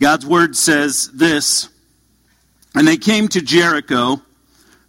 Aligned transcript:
God's 0.00 0.26
word 0.26 0.56
says 0.56 1.10
this 1.12 1.68
And 2.74 2.86
they 2.86 2.96
came 2.96 3.28
to 3.28 3.40
Jericho, 3.40 4.20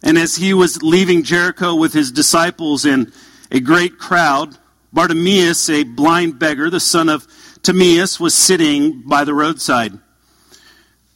and 0.02 0.18
as 0.18 0.36
he 0.36 0.54
was 0.54 0.82
leaving 0.82 1.22
Jericho 1.22 1.74
with 1.74 1.92
his 1.92 2.12
disciples 2.12 2.84
and 2.84 3.12
a 3.50 3.60
great 3.60 3.98
crowd, 3.98 4.56
Bartimaeus, 4.92 5.68
a 5.70 5.84
blind 5.84 6.38
beggar, 6.38 6.70
the 6.70 6.80
son 6.80 7.08
of 7.08 7.26
Timaeus, 7.62 8.20
was 8.20 8.34
sitting 8.34 9.02
by 9.02 9.24
the 9.24 9.34
roadside. 9.34 9.98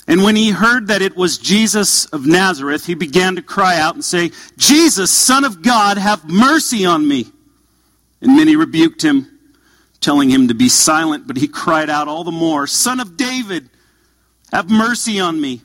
And 0.09 0.24
when 0.24 0.34
he 0.34 0.50
heard 0.50 0.88
that 0.88 1.02
it 1.02 1.16
was 1.16 1.38
Jesus 1.38 2.06
of 2.06 2.27
Nazareth, 2.27 2.86
he 2.86 2.95
began 2.95 3.36
to 3.36 3.43
cry 3.43 3.79
out 3.79 3.95
and 3.95 4.04
say, 4.04 4.32
Jesus, 4.56 5.11
Son 5.11 5.45
of 5.45 5.62
God, 5.62 5.96
have 5.96 6.29
mercy 6.29 6.84
on 6.84 7.06
me. 7.06 7.27
And 8.20 8.36
many 8.36 8.56
rebuked 8.56 9.02
him, 9.02 9.38
telling 10.00 10.29
him 10.29 10.48
to 10.48 10.54
be 10.54 10.68
silent, 10.68 11.27
but 11.27 11.36
he 11.36 11.46
cried 11.46 11.88
out 11.88 12.09
all 12.09 12.24
the 12.24 12.32
more, 12.32 12.66
Son 12.66 12.98
of 12.98 13.16
David, 13.16 13.70
have 14.53 14.71
mercy 14.71 15.19
on 15.19 15.41
me. 15.41 15.62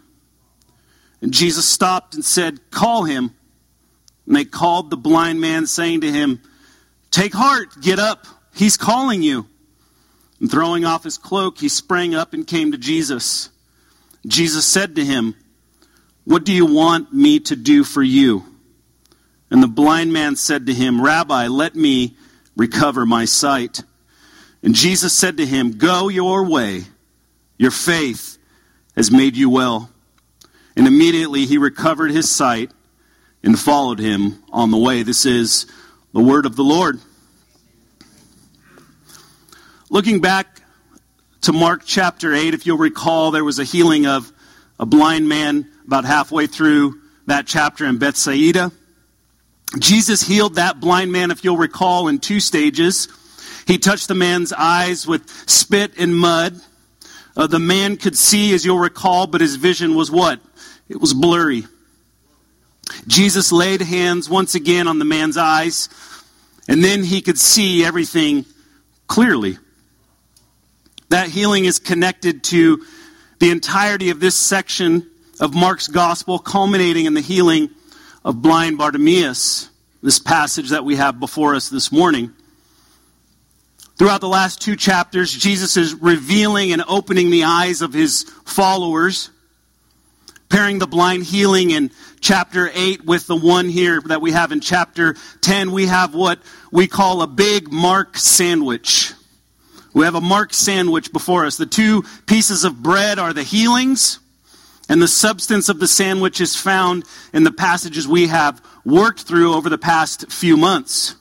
And 1.22 1.34
Jesus 1.34 1.68
stopped 1.68 2.16
and 2.16 2.24
said, 2.24 2.72
Call 2.72 3.04
him. 3.04 3.32
And 4.26 4.36
they 4.36 4.46
called 4.46 4.90
the 4.90 4.98
blind 4.98 5.42
man, 5.42 5.68
saying 5.68 6.02
to 6.02 6.12
him, 6.12 6.42
Take 7.12 7.34
heart, 7.34 7.70
get 7.82 8.00
up, 8.00 8.26
he's 8.56 8.78
calling 8.78 9.22
you. 9.22 9.48
And 10.40 10.50
throwing 10.52 10.86
off 10.86 11.04
his 11.04 11.18
cloak, 11.18 11.58
he 11.58 11.70
sprang 11.70 12.14
up 12.14 12.34
and 12.34 12.46
came 12.46 12.72
to 12.72 12.78
Jesus. 12.78 13.50
Jesus 14.26 14.66
said 14.66 14.96
to 14.96 15.06
him, 15.06 15.36
What 16.26 16.46
do 16.46 16.54
you 16.54 16.66
want 16.66 17.12
me 17.14 17.40
to 17.42 17.56
do 17.56 17.84
for 17.84 18.04
you? 18.04 18.44
And 19.50 19.64
the 19.64 19.68
blind 19.68 20.14
man 20.14 20.36
said 20.36 20.68
to 20.68 20.74
him, 20.74 21.02
Rabbi, 21.02 21.48
let 21.48 21.76
me 21.76 22.16
recover 22.56 23.06
my 23.06 23.26
sight. 23.26 23.84
And 24.62 24.76
Jesus 24.76 25.14
said 25.14 25.38
to 25.38 25.46
him, 25.46 25.78
Go 25.78 26.10
your 26.10 26.46
way. 26.46 26.84
Your 27.58 27.72
faith 27.72 28.37
has 28.98 29.12
made 29.12 29.38
you 29.38 29.50
well. 29.50 29.90
And 30.76 30.88
immediately 30.88 31.46
he 31.46 31.58
recovered 31.58 32.12
his 32.12 32.30
sight 32.30 32.72
and 33.44 33.58
followed 33.58 34.00
him 34.00 34.44
on 34.52 34.72
the 34.72 34.78
way. 34.78 35.04
This 35.04 35.26
is 35.26 35.68
the 36.14 36.20
word 36.20 36.46
of 36.46 36.56
the 36.56 36.64
Lord. 36.64 37.00
Looking 39.90 40.20
back 40.20 40.62
to 41.42 41.54
Mark 41.54 41.84
chapter 41.86 42.34
8, 42.34 42.54
if 42.54 42.66
you'll 42.66 42.78
recall, 42.78 43.32
there 43.32 43.46
was 43.46 43.60
a 43.60 43.64
healing 43.64 44.08
of 44.08 44.34
a 44.80 44.86
blind 44.86 45.30
man 45.30 45.70
about 45.86 46.04
halfway 46.04 46.48
through 46.48 47.00
that 47.28 47.46
chapter 47.48 47.86
in 47.86 48.00
Bethsaida. 48.00 48.72
Jesus 49.80 50.24
healed 50.24 50.56
that 50.56 50.80
blind 50.80 51.12
man, 51.12 51.30
if 51.30 51.44
you'll 51.44 51.58
recall, 51.58 52.08
in 52.08 52.20
two 52.20 52.40
stages. 52.40 53.08
He 53.68 53.78
touched 53.78 54.08
the 54.08 54.16
man's 54.16 54.54
eyes 54.54 55.06
with 55.06 55.30
spit 55.50 55.94
and 55.98 56.16
mud. 56.16 56.60
Uh, 57.38 57.46
the 57.46 57.60
man 57.60 57.98
could 57.98 58.18
see, 58.18 58.56
as 58.56 58.66
you'll 58.66 58.80
recall, 58.80 59.28
but 59.28 59.42
his 59.42 59.58
vision 59.58 59.94
was 59.94 60.10
what? 60.10 60.42
It 60.90 61.00
was 61.00 61.14
blurry. 61.14 61.66
Jesus 63.06 63.52
laid 63.52 63.80
hands 63.82 64.28
once 64.28 64.56
again 64.56 64.88
on 64.88 64.98
the 64.98 65.06
man's 65.06 65.38
eyes, 65.38 65.88
and 66.68 66.84
then 66.84 67.04
he 67.04 67.22
could 67.22 67.38
see 67.38 67.86
everything 67.86 68.44
clearly. 69.06 69.60
That 71.10 71.30
healing 71.30 71.66
is 71.66 71.78
connected 71.78 72.44
to 72.46 72.84
the 73.38 73.52
entirety 73.52 74.10
of 74.10 74.20
this 74.20 74.36
section 74.36 75.08
of 75.40 75.54
Mark's 75.54 75.88
gospel, 75.88 76.40
culminating 76.40 77.06
in 77.06 77.14
the 77.14 77.22
healing 77.22 77.70
of 78.26 78.42
blind 78.42 78.80
Bartimaeus, 78.80 79.70
this 80.02 80.18
passage 80.18 80.70
that 80.70 80.84
we 80.84 80.96
have 80.96 81.20
before 81.20 81.54
us 81.54 81.70
this 81.70 81.92
morning. 81.92 82.34
Throughout 83.98 84.22
the 84.22 84.28
last 84.28 84.62
two 84.62 84.76
chapters, 84.76 85.32
Jesus 85.32 85.76
is 85.76 85.96
revealing 85.96 86.72
and 86.72 86.84
opening 86.88 87.32
the 87.32 87.46
eyes 87.46 87.82
of 87.82 87.94
his 87.94 88.24
followers, 88.46 89.32
pairing 90.50 90.78
the 90.78 90.86
blind 90.86 91.24
healing 91.24 91.72
in 91.72 91.90
chapter 92.20 92.70
8 92.72 93.06
with 93.06 93.26
the 93.26 93.36
one 93.36 93.70
here 93.70 94.00
that 94.06 94.22
we 94.22 94.34
have 94.34 94.52
in 94.52 94.60
chapter 94.60 95.16
10. 95.42 95.72
We 95.72 95.88
have 95.88 96.14
what 96.14 96.40
we 96.72 96.86
call 96.86 97.24
a 97.24 97.28
big 97.28 97.72
Mark 97.72 98.18
sandwich. 98.18 99.14
We 99.96 100.06
have 100.06 100.14
a 100.14 100.22
Mark 100.22 100.54
sandwich 100.54 101.12
before 101.12 101.48
us. 101.48 101.58
The 101.58 101.66
two 101.66 102.04
pieces 102.28 102.66
of 102.66 102.84
bread 102.84 103.18
are 103.18 103.34
the 103.34 103.42
healings, 103.42 104.20
and 104.88 105.02
the 105.02 105.08
substance 105.08 105.70
of 105.70 105.80
the 105.80 105.88
sandwich 105.88 106.40
is 106.40 106.56
found 106.56 107.04
in 107.34 107.44
the 107.44 107.52
passages 107.52 108.08
we 108.08 108.28
have 108.28 108.64
worked 108.86 109.22
through 109.22 109.56
over 109.56 109.70
the 109.70 109.78
past 109.80 110.32
few 110.32 110.56
months. 110.56 111.16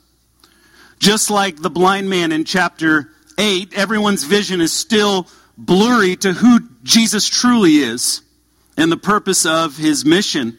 Just 0.99 1.31
like 1.31 1.57
the 1.57 1.71
blind 1.71 2.09
man 2.09 2.33
in 2.33 2.45
chapter 2.45 3.11
8, 3.39 3.75
everyone's 3.75 4.25
vision 4.25 4.61
is 4.61 4.73
still 4.73 5.27
blurry 5.57 6.17
to 6.17 6.33
who 6.33 6.61
Jesus 6.83 7.29
truly 7.29 7.77
is 7.77 8.23
and 8.77 8.91
the 8.91 8.97
purpose 8.97 9.47
of 9.47 9.77
his 9.77 10.05
mission. 10.05 10.59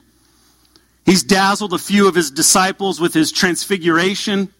He's 1.05 1.23
dazzled 1.23 1.73
a 1.73 1.77
few 1.77 2.07
of 2.07 2.15
his 2.15 2.31
disciples 2.31 2.99
with 2.99 3.13
his 3.13 3.31
transfiguration. 3.31 4.53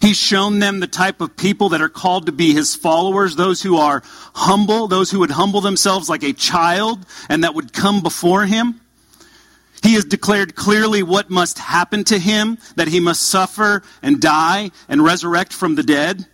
He's 0.00 0.16
shown 0.16 0.58
them 0.58 0.80
the 0.80 0.86
type 0.86 1.20
of 1.20 1.36
people 1.36 1.70
that 1.70 1.82
are 1.82 1.88
called 1.88 2.26
to 2.26 2.32
be 2.32 2.54
his 2.54 2.74
followers, 2.74 3.36
those 3.36 3.62
who 3.62 3.76
are 3.76 4.02
humble, 4.34 4.88
those 4.88 5.10
who 5.10 5.18
would 5.18 5.32
humble 5.32 5.60
themselves 5.60 6.08
like 6.08 6.22
a 6.22 6.32
child 6.32 7.04
and 7.28 7.44
that 7.44 7.54
would 7.54 7.72
come 7.72 8.02
before 8.02 8.46
him. 8.46 8.80
He 9.82 9.94
has 9.94 10.04
declared 10.04 10.54
clearly 10.54 11.02
what 11.02 11.30
must 11.30 11.58
happen 11.58 12.04
to 12.04 12.18
him, 12.18 12.58
that 12.76 12.88
he 12.88 13.00
must 13.00 13.22
suffer 13.22 13.82
and 14.02 14.20
die 14.20 14.70
and 14.88 15.04
resurrect 15.04 15.52
from 15.52 15.74
the 15.74 15.82
dead. 15.82 16.26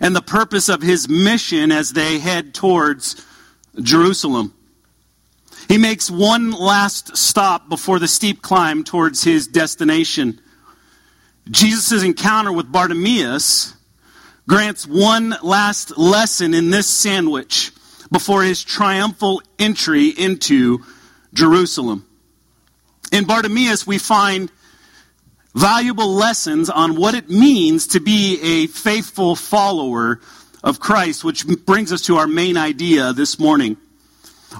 And 0.00 0.14
the 0.14 0.22
purpose 0.22 0.68
of 0.68 0.82
his 0.82 1.08
mission 1.08 1.72
as 1.72 1.92
they 1.92 2.18
head 2.18 2.54
towards 2.54 3.24
Jerusalem. 3.80 4.54
He 5.68 5.78
makes 5.78 6.10
one 6.10 6.50
last 6.52 7.16
stop 7.16 7.68
before 7.68 7.98
the 7.98 8.08
steep 8.08 8.42
climb 8.42 8.82
towards 8.82 9.22
his 9.22 9.46
destination. 9.46 10.40
Jesus' 11.50 12.02
encounter 12.02 12.52
with 12.52 12.72
Bartimaeus 12.72 13.74
grants 14.48 14.86
one 14.86 15.34
last 15.42 15.96
lesson 15.96 16.54
in 16.54 16.70
this 16.70 16.88
sandwich 16.88 17.72
before 18.10 18.42
his 18.42 18.64
triumphal 18.64 19.42
entry 19.58 20.08
into 20.08 20.84
Jerusalem. 21.32 22.06
In 23.12 23.24
Bartimaeus, 23.24 23.86
we 23.86 23.98
find 23.98 24.50
valuable 25.54 26.08
lessons 26.14 26.70
on 26.70 26.96
what 26.96 27.14
it 27.14 27.28
means 27.28 27.88
to 27.88 28.00
be 28.00 28.40
a 28.40 28.66
faithful 28.68 29.34
follower 29.34 30.20
of 30.62 30.78
Christ, 30.78 31.24
which 31.24 31.46
brings 31.66 31.92
us 31.92 32.02
to 32.02 32.16
our 32.16 32.26
main 32.26 32.56
idea 32.56 33.12
this 33.12 33.38
morning. 33.38 33.76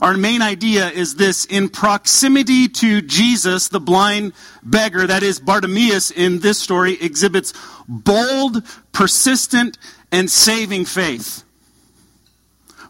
Our 0.00 0.16
main 0.16 0.40
idea 0.40 0.88
is 0.88 1.16
this 1.16 1.44
in 1.46 1.68
proximity 1.68 2.68
to 2.68 3.02
Jesus, 3.02 3.68
the 3.68 3.80
blind 3.80 4.32
beggar, 4.62 5.06
that 5.06 5.22
is 5.22 5.40
Bartimaeus 5.40 6.10
in 6.10 6.38
this 6.40 6.58
story, 6.58 6.94
exhibits 7.00 7.52
bold, 7.88 8.62
persistent, 8.92 9.78
and 10.12 10.30
saving 10.30 10.84
faith. 10.84 11.42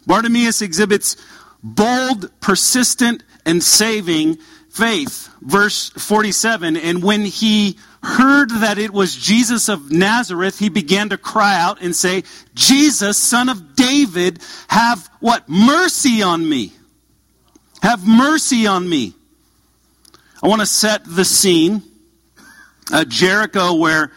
Bartimaeus 0.06 0.62
exhibits 0.62 1.16
bold, 1.62 2.30
persistent, 2.41 3.22
and 3.44 3.62
saving 3.62 4.36
faith. 4.70 5.28
Verse 5.40 5.90
47 5.90 6.76
And 6.76 7.02
when 7.02 7.22
he 7.22 7.78
heard 8.02 8.50
that 8.50 8.78
it 8.78 8.92
was 8.92 9.14
Jesus 9.14 9.68
of 9.68 9.90
Nazareth, 9.90 10.58
he 10.58 10.68
began 10.68 11.10
to 11.10 11.18
cry 11.18 11.60
out 11.60 11.82
and 11.82 11.94
say, 11.94 12.24
Jesus, 12.54 13.18
son 13.18 13.48
of 13.48 13.74
David, 13.74 14.40
have 14.68 15.08
what? 15.20 15.48
Mercy 15.48 16.22
on 16.22 16.48
me. 16.48 16.72
Have 17.82 18.06
mercy 18.06 18.66
on 18.66 18.88
me. 18.88 19.14
I 20.42 20.48
want 20.48 20.60
to 20.60 20.66
set 20.66 21.04
the 21.04 21.24
scene. 21.24 21.82
Uh, 22.92 23.04
Jericho, 23.04 23.74
where 23.74 24.10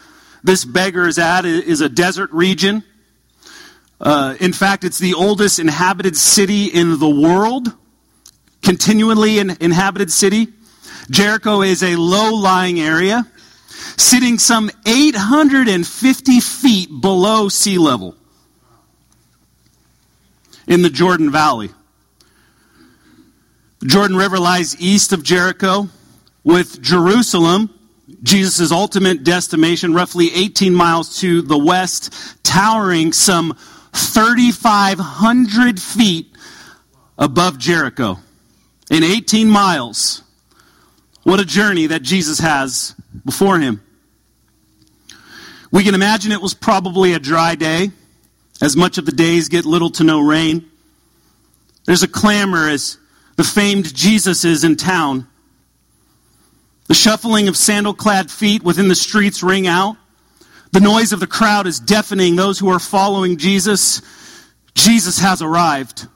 this 0.44 0.66
beggar 0.66 1.08
is 1.08 1.20
at, 1.20 1.46
is 1.46 1.82
a 1.82 1.90
desert 1.90 2.32
region. 2.32 2.84
Uh, 4.00 4.36
in 4.40 4.52
fact, 4.52 4.84
it's 4.84 5.00
the 5.00 5.14
oldest 5.14 5.60
inhabited 5.60 6.18
city 6.18 6.66
in 6.66 7.00
the 7.00 7.10
world, 7.10 7.72
continually 8.64 9.40
in, 9.40 9.52
inhabited 9.60 10.12
city. 10.12 10.48
Jericho 11.10 11.62
is 11.62 11.84
a 11.84 11.96
low 11.96 12.34
lying 12.34 12.80
area, 12.80 13.28
sitting 13.98 14.40
some 14.40 14.72
850 14.86 16.40
feet 16.40 16.90
below 17.02 17.50
sea 17.50 17.78
level 17.78 18.16
in 20.68 20.82
the 20.82 20.90
Jordan 20.90 21.30
Valley. 21.32 21.70
The 23.80 23.88
Jordan 23.88 24.16
River 24.16 24.40
lies 24.40 24.80
east 24.80 25.12
of 25.12 25.24
Jericho, 25.24 25.90
with 26.44 26.82
Jerusalem, 26.82 27.70
Jesus' 28.22 28.72
ultimate 28.72 29.24
destination, 29.24 29.94
roughly 29.94 30.34
18 30.34 30.74
miles 30.74 31.20
to 31.20 31.42
the 31.42 31.58
west, 31.58 32.14
towering 32.44 33.12
some 33.14 33.58
3,500 33.94 35.82
feet 35.82 36.36
above 37.18 37.58
Jericho. 37.58 38.20
In 38.94 39.04
18 39.04 39.50
miles. 39.50 40.22
What 41.24 41.40
a 41.40 41.46
journey 41.46 41.88
that 41.88 42.04
Jesus 42.04 42.38
has 42.38 42.94
before 43.26 43.58
him. 43.58 43.82
We 45.72 45.84
can 45.84 45.96
imagine 45.96 46.32
it 46.32 46.44
was 46.44 46.54
probably 46.54 47.14
a 47.14 47.20
dry 47.20 47.56
day, 47.56 47.90
as 48.62 48.78
much 48.78 49.00
of 49.00 49.08
the 49.08 49.12
days 49.12 49.50
get 49.50 49.66
little 49.66 49.90
to 49.90 50.04
no 50.04 50.20
rain. 50.20 50.70
There's 51.86 52.04
a 52.04 52.08
clamor 52.08 52.70
as 52.70 53.00
the 53.36 53.44
famed 53.44 53.96
Jesus 53.96 54.46
is 54.46 54.64
in 54.64 54.76
town. 54.76 55.28
The 56.88 56.94
shuffling 56.94 57.48
of 57.48 57.58
sandal 57.58 57.96
clad 57.96 58.30
feet 58.30 58.62
within 58.62 58.90
the 58.90 58.96
streets 58.96 59.42
ring 59.42 59.66
out. 59.66 59.98
The 60.72 60.82
noise 60.82 61.14
of 61.14 61.20
the 61.20 61.26
crowd 61.26 61.66
is 61.66 61.80
deafening 61.80 62.36
those 62.36 62.60
who 62.60 62.70
are 62.70 62.78
following 62.78 63.38
Jesus. 63.38 64.04
Jesus 64.76 65.18
has 65.18 65.42
arrived. 65.42 66.08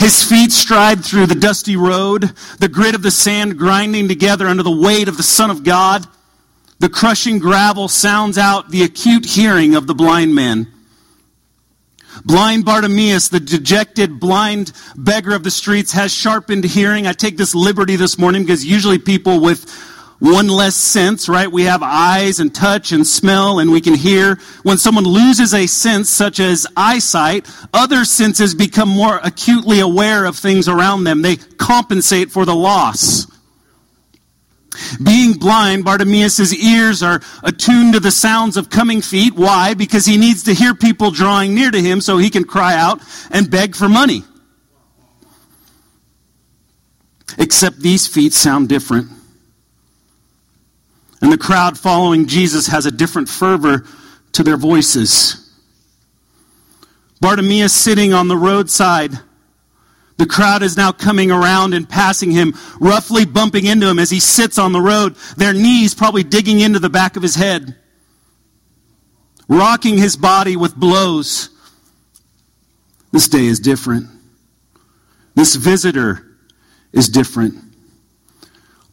His 0.00 0.22
feet 0.22 0.52
stride 0.52 1.04
through 1.04 1.26
the 1.26 1.34
dusty 1.34 1.76
road, 1.76 2.32
the 2.58 2.68
grit 2.68 2.94
of 2.94 3.02
the 3.02 3.10
sand 3.10 3.58
grinding 3.58 4.08
together 4.08 4.46
under 4.46 4.62
the 4.62 4.70
weight 4.70 5.08
of 5.08 5.16
the 5.16 5.22
Son 5.22 5.50
of 5.50 5.64
God. 5.64 6.06
The 6.80 6.88
crushing 6.88 7.38
gravel 7.38 7.88
sounds 7.88 8.36
out 8.36 8.70
the 8.70 8.82
acute 8.82 9.24
hearing 9.24 9.74
of 9.74 9.86
the 9.86 9.94
blind 9.94 10.34
man. 10.34 10.66
Blind 12.24 12.64
Bartimaeus, 12.64 13.28
the 13.28 13.40
dejected 13.40 14.20
blind 14.20 14.72
beggar 14.96 15.34
of 15.34 15.42
the 15.42 15.50
streets, 15.50 15.92
has 15.92 16.12
sharpened 16.12 16.64
hearing. 16.64 17.06
I 17.06 17.12
take 17.12 17.36
this 17.36 17.54
liberty 17.54 17.96
this 17.96 18.18
morning 18.18 18.42
because 18.42 18.64
usually 18.64 18.98
people 18.98 19.40
with 19.40 19.68
one 20.24 20.48
less 20.48 20.74
sense, 20.74 21.28
right? 21.28 21.52
We 21.52 21.64
have 21.64 21.82
eyes 21.82 22.40
and 22.40 22.52
touch 22.54 22.92
and 22.92 23.06
smell 23.06 23.58
and 23.58 23.70
we 23.70 23.82
can 23.82 23.94
hear. 23.94 24.38
When 24.62 24.78
someone 24.78 25.04
loses 25.04 25.52
a 25.52 25.66
sense 25.66 26.08
such 26.08 26.40
as 26.40 26.66
eyesight, 26.74 27.46
other 27.74 28.06
senses 28.06 28.54
become 28.54 28.88
more 28.88 29.20
acutely 29.22 29.80
aware 29.80 30.24
of 30.24 30.38
things 30.38 30.66
around 30.66 31.04
them. 31.04 31.20
They 31.20 31.36
compensate 31.36 32.30
for 32.30 32.46
the 32.46 32.54
loss. 32.54 33.26
Being 35.04 35.34
blind, 35.34 35.84
Bartimaeus' 35.84 36.54
ears 36.54 37.02
are 37.02 37.20
attuned 37.42 37.92
to 37.92 38.00
the 38.00 38.10
sounds 38.10 38.56
of 38.56 38.70
coming 38.70 39.02
feet. 39.02 39.34
Why? 39.34 39.74
Because 39.74 40.06
he 40.06 40.16
needs 40.16 40.44
to 40.44 40.54
hear 40.54 40.74
people 40.74 41.10
drawing 41.10 41.54
near 41.54 41.70
to 41.70 41.80
him 41.80 42.00
so 42.00 42.16
he 42.16 42.30
can 42.30 42.44
cry 42.44 42.74
out 42.74 43.02
and 43.30 43.50
beg 43.50 43.76
for 43.76 43.90
money. 43.90 44.24
Except 47.36 47.78
these 47.78 48.06
feet 48.06 48.32
sound 48.32 48.70
different. 48.70 49.08
And 51.24 51.32
the 51.32 51.38
crowd 51.38 51.78
following 51.78 52.26
Jesus 52.26 52.66
has 52.66 52.84
a 52.84 52.90
different 52.90 53.28
fervor 53.28 53.84
to 54.32 54.42
their 54.42 54.58
voices. 54.58 55.52
Bartimaeus 57.20 57.72
sitting 57.72 58.12
on 58.12 58.28
the 58.28 58.36
roadside 58.36 59.18
the 60.16 60.26
crowd 60.26 60.62
is 60.62 60.76
now 60.76 60.92
coming 60.92 61.30
around 61.30 61.74
and 61.74 61.88
passing 61.88 62.30
him, 62.30 62.54
roughly 62.78 63.24
bumping 63.24 63.66
into 63.66 63.88
him 63.88 63.98
as 63.98 64.10
he 64.10 64.20
sits 64.20 64.58
on 64.58 64.72
the 64.72 64.80
road, 64.80 65.16
their 65.36 65.52
knees 65.52 65.94
probably 65.94 66.22
digging 66.22 66.60
into 66.60 66.78
the 66.78 66.90
back 66.90 67.16
of 67.16 67.22
his 67.22 67.34
head, 67.34 67.76
rocking 69.48 69.98
his 69.98 70.16
body 70.16 70.56
with 70.56 70.76
blows. 70.76 71.50
This 73.12 73.28
day 73.28 73.46
is 73.46 73.58
different. 73.58 74.08
This 75.34 75.56
visitor 75.56 76.36
is 76.92 77.08
different. 77.08 77.63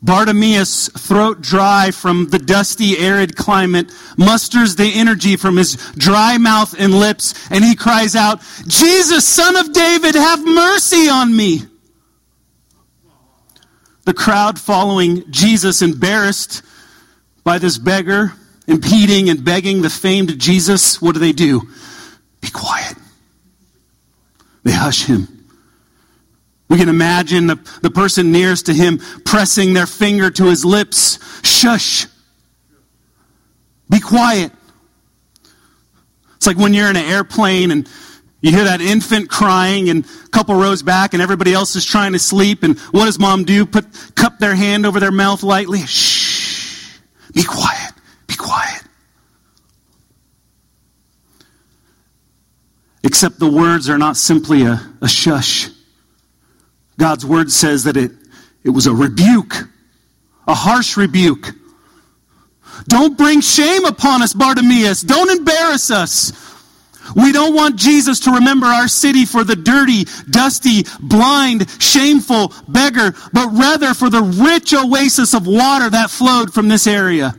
Bartimaeus, 0.04 0.90
throat 0.90 1.42
dry 1.42 1.92
from 1.92 2.30
the 2.30 2.40
dusty, 2.40 2.98
arid 2.98 3.36
climate, 3.36 3.92
musters 4.18 4.76
the 4.76 4.92
energy 4.96 5.36
from 5.36 5.58
his 5.58 5.76
dry 5.94 6.40
mouth 6.40 6.74
and 6.80 6.94
lips, 6.94 7.36
and 7.52 7.64
he 7.64 7.76
cries 7.76 8.16
out, 8.16 8.42
Jesus, 8.68 9.28
son 9.28 9.56
of 9.56 9.72
David, 9.72 10.16
have 10.16 10.44
mercy 10.44 11.08
on 11.08 11.36
me. 11.36 11.62
The 14.06 14.14
crowd 14.16 14.60
following 14.60 15.30
Jesus, 15.32 15.84
embarrassed 15.84 16.64
by 17.44 17.60
this 17.60 17.78
beggar, 17.78 18.34
impeding 18.66 19.30
and 19.30 19.46
begging 19.46 19.84
the 19.84 19.90
famed 19.92 20.40
Jesus, 20.40 21.00
what 21.00 21.14
do 21.14 21.20
they 21.20 21.34
do? 21.34 21.62
Be 22.42 22.50
quiet. 22.50 22.96
They 24.64 24.72
hush 24.72 25.06
him. 25.06 25.41
We 26.72 26.78
can 26.78 26.88
imagine 26.88 27.48
the, 27.48 27.60
the 27.82 27.92
person 27.92 28.32
nearest 28.32 28.68
to 28.68 28.74
him 28.74 29.00
pressing 29.26 29.74
their 29.74 29.86
finger 29.86 30.32
to 30.32 30.46
his 30.46 30.64
lips. 30.64 31.20
Shush. 31.46 32.08
Be 33.90 34.00
quiet. 34.00 34.54
It's 36.38 36.48
like 36.48 36.56
when 36.56 36.74
you're 36.74 36.90
in 36.90 36.96
an 36.96 37.04
airplane 37.04 37.72
and 37.72 37.90
you 38.40 38.52
hear 38.52 38.64
that 38.64 38.80
infant 38.80 39.30
crying 39.30 39.90
and 39.90 40.06
a 40.06 40.30
couple 40.30 40.56
rows 40.56 40.82
back 40.82 41.14
and 41.14 41.22
everybody 41.22 41.52
else 41.52 41.76
is 41.76 41.84
trying 41.84 42.14
to 42.14 42.20
sleep. 42.20 42.64
And 42.64 42.80
what 42.92 43.04
does 43.04 43.20
mom 43.20 43.44
do? 43.44 43.66
Put, 43.66 44.16
cup 44.16 44.40
their 44.40 44.56
hand 44.56 44.86
over 44.86 45.02
their 45.02 45.12
mouth 45.12 45.44
lightly. 45.44 45.86
Shh. 45.86 47.00
Be 47.34 47.44
quiet. 47.44 47.92
Be 48.28 48.36
quiet. 48.36 48.82
Except 53.04 53.40
the 53.40 53.52
words 53.52 53.90
are 53.90 53.98
not 53.98 54.16
simply 54.16 54.64
a, 54.64 54.80
a 55.02 55.10
shush. 55.10 55.68
God's 57.02 57.26
word 57.26 57.52
says 57.52 57.86
that 57.86 57.98
it, 57.98 58.12
it 58.64 58.70
was 58.70 58.86
a 58.86 58.94
rebuke, 58.94 59.56
a 60.48 60.54
harsh 60.54 60.98
rebuke. 60.98 61.48
Don't 62.88 63.18
bring 63.18 63.42
shame 63.42 63.86
upon 63.86 64.22
us, 64.22 64.36
Bartimaeus. 64.36 65.02
Don't 65.02 65.36
embarrass 65.36 65.90
us. 65.90 66.32
We 67.16 67.32
don't 67.32 67.56
want 67.56 67.76
Jesus 67.76 68.20
to 68.20 68.32
remember 68.34 68.68
our 68.68 68.88
city 68.88 69.26
for 69.26 69.44
the 69.44 69.56
dirty, 69.56 70.06
dusty, 70.30 70.84
blind, 71.00 71.68
shameful 71.82 72.54
beggar, 72.68 73.16
but 73.34 73.50
rather 73.52 73.96
for 73.96 74.12
the 74.12 74.22
rich 74.22 74.72
oasis 74.72 75.34
of 75.34 75.48
water 75.48 75.90
that 75.90 76.12
flowed 76.12 76.54
from 76.54 76.68
this 76.68 76.86
area. 76.86 77.34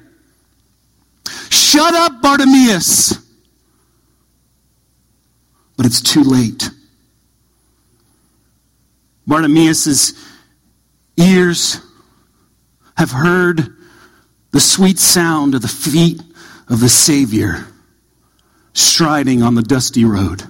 Shut 1.51 1.95
up, 1.95 2.21
Bartimaeus. 2.21 3.17
But 5.77 5.87
it's 5.87 6.03
too 6.03 6.25
late. 6.25 6.69
Bartimaeus' 9.27 10.15
ears 11.17 11.81
have 12.97 13.11
heard 13.11 13.77
the 14.51 14.61
sweet 14.61 14.99
sound 14.99 15.55
of 15.55 15.63
the 15.63 15.69
feet 15.69 16.21
of 16.69 16.81
the 16.81 16.89
Savior 16.89 17.67
striding 18.75 19.43
on 19.43 19.55
the 19.55 19.63
dusty 19.63 20.05
road. 20.05 20.43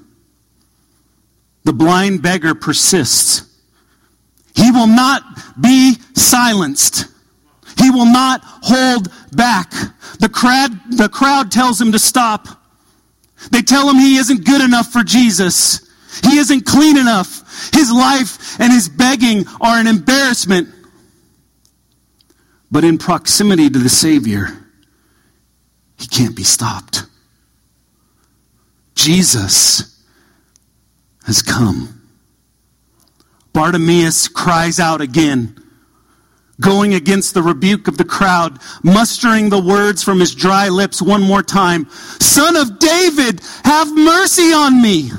The 1.64 1.72
blind 1.72 2.22
beggar 2.22 2.54
persists. 2.54 3.48
He 4.54 4.70
will 4.70 4.86
not 4.86 5.22
be 5.60 5.96
silenced. 6.14 7.06
He 7.78 7.90
will 7.90 8.06
not 8.06 8.40
hold 8.44 9.08
back. 9.34 9.70
The 10.18 10.28
crowd, 10.28 10.72
the 10.90 11.08
crowd 11.08 11.50
tells 11.50 11.80
him 11.80 11.92
to 11.92 11.98
stop. 11.98 12.48
They 13.50 13.62
tell 13.62 13.88
him 13.88 13.96
he 13.96 14.16
isn't 14.16 14.44
good 14.44 14.60
enough 14.60 14.92
for 14.92 15.02
Jesus. 15.02 15.88
He 16.22 16.38
isn't 16.38 16.66
clean 16.66 16.96
enough. 16.96 17.72
His 17.72 17.90
life 17.90 18.38
and 18.58 18.72
his 18.72 18.88
begging 18.88 19.44
are 19.60 19.78
an 19.78 19.86
embarrassment. 19.86 20.68
But 22.70 22.84
in 22.84 22.98
proximity 22.98 23.68
to 23.68 23.78
the 23.78 23.88
Savior, 23.88 24.48
he 25.98 26.06
can't 26.06 26.34
be 26.34 26.42
stopped. 26.42 27.04
Jesus 28.94 30.02
has 31.26 31.42
come. 31.42 32.00
Bartimaeus 33.52 34.28
cries 34.28 34.80
out 34.80 35.00
again, 35.00 35.62
going 36.60 36.94
against 36.94 37.34
the 37.34 37.42
rebuke 37.42 37.88
of 37.88 37.98
the 37.98 38.04
crowd, 38.04 38.58
mustering 38.82 39.50
the 39.50 39.60
words 39.60 40.02
from 40.02 40.20
his 40.20 40.34
dry 40.34 40.68
lips 40.68 41.02
one 41.02 41.22
more 41.22 41.42
time 41.42 41.86
Son 42.20 42.56
of 42.56 42.78
David, 42.78 43.40
have 43.64 43.94
mercy 43.94 44.52
on 44.52 44.80
me. 44.80 45.10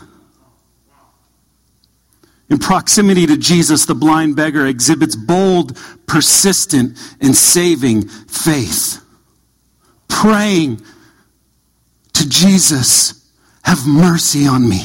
In 2.50 2.58
proximity 2.60 3.26
to 3.26 3.38
Jesus, 3.38 3.86
the 3.86 3.96
blind 3.96 4.36
beggar 4.36 4.68
exhibits 4.68 5.16
bold, 5.16 5.78
persistent, 6.06 6.98
and 7.22 7.36
saving 7.36 8.08
faith. 8.08 9.02
Praying 10.08 10.82
to 12.14 12.30
Jesus, 12.30 13.28
have 13.64 13.88
mercy 13.88 14.46
on 14.46 14.68
me. 14.68 14.84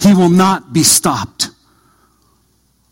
He 0.00 0.14
will 0.14 0.28
not 0.28 0.72
be 0.72 0.82
stopped. 0.82 1.50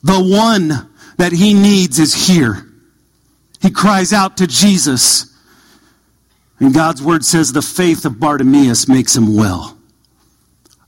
The 0.03 0.21
one 0.21 0.91
that 1.17 1.33
he 1.33 1.55
needs 1.55 1.99
is 1.99 2.27
here. 2.27 2.67
He 3.61 3.71
cries 3.71 4.13
out 4.13 4.39
to 4.39 4.47
Jesus. 4.47 5.33
And 6.59 6.75
God's 6.75 7.03
word 7.03 7.25
says 7.25 7.53
the 7.53 7.63
faith 7.63 8.05
of 8.05 8.19
Bartimaeus 8.19 8.89
makes 8.89 9.15
him 9.15 9.37
well. 9.37 9.74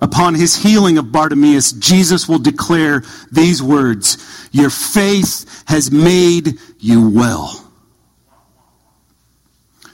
Upon 0.00 0.35
his 0.35 0.57
healing 0.57 0.99
of 0.99 1.11
Bartimaeus, 1.11 1.73
Jesus 1.73 2.29
will 2.29 2.38
declare 2.38 3.03
these 3.33 3.62
words 3.62 4.49
Your 4.53 4.71
faith 4.71 5.65
has 5.67 5.91
made 5.91 6.59
you 6.79 7.11
well. 7.11 7.62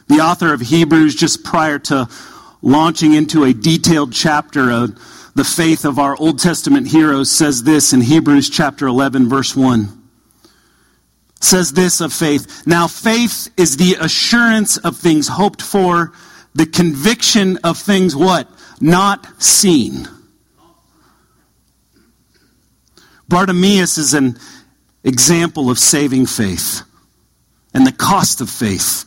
The 0.09 0.21
author 0.21 0.53
of 0.53 0.61
Hebrews, 0.61 1.15
just 1.15 1.45
prior 1.45 1.79
to 1.81 2.09
launching 2.61 3.15
into 3.15 3.45
a 3.45 3.55
detailed 3.55 4.13
chapter 4.13 4.71
of 4.71 4.99
the 5.35 5.45
faith 5.45 5.85
of 5.85 5.99
our 5.99 6.17
Old 6.17 6.39
Testament 6.39 6.89
heroes, 6.89 7.31
says 7.31 7.63
this 7.63 7.93
in 7.93 8.01
Hebrews 8.01 8.51
chapter 8.51 8.87
11, 8.87 9.29
verse 9.29 9.57
1 9.57 10.03
says 11.43 11.73
this 11.73 12.01
of 12.01 12.13
faith. 12.13 12.67
Now, 12.67 12.87
faith 12.87 13.49
is 13.57 13.77
the 13.77 13.97
assurance 14.01 14.77
of 14.79 14.97
things 14.97 15.29
hoped 15.29 15.61
for, 15.61 16.13
the 16.55 16.67
conviction 16.67 17.59
of 17.65 17.79
things 17.79 18.15
what? 18.15 18.49
Not 18.81 19.43
seen. 19.43 20.09
Bartimaeus 23.29 23.99
is 23.99 24.15
an 24.15 24.39
example 25.05 25.71
of 25.71 25.79
saving 25.79 26.27
faith 26.27 26.83
and 27.75 27.87
the 27.87 27.93
cost 27.93 28.41
of 28.41 28.51
faith. 28.51 29.05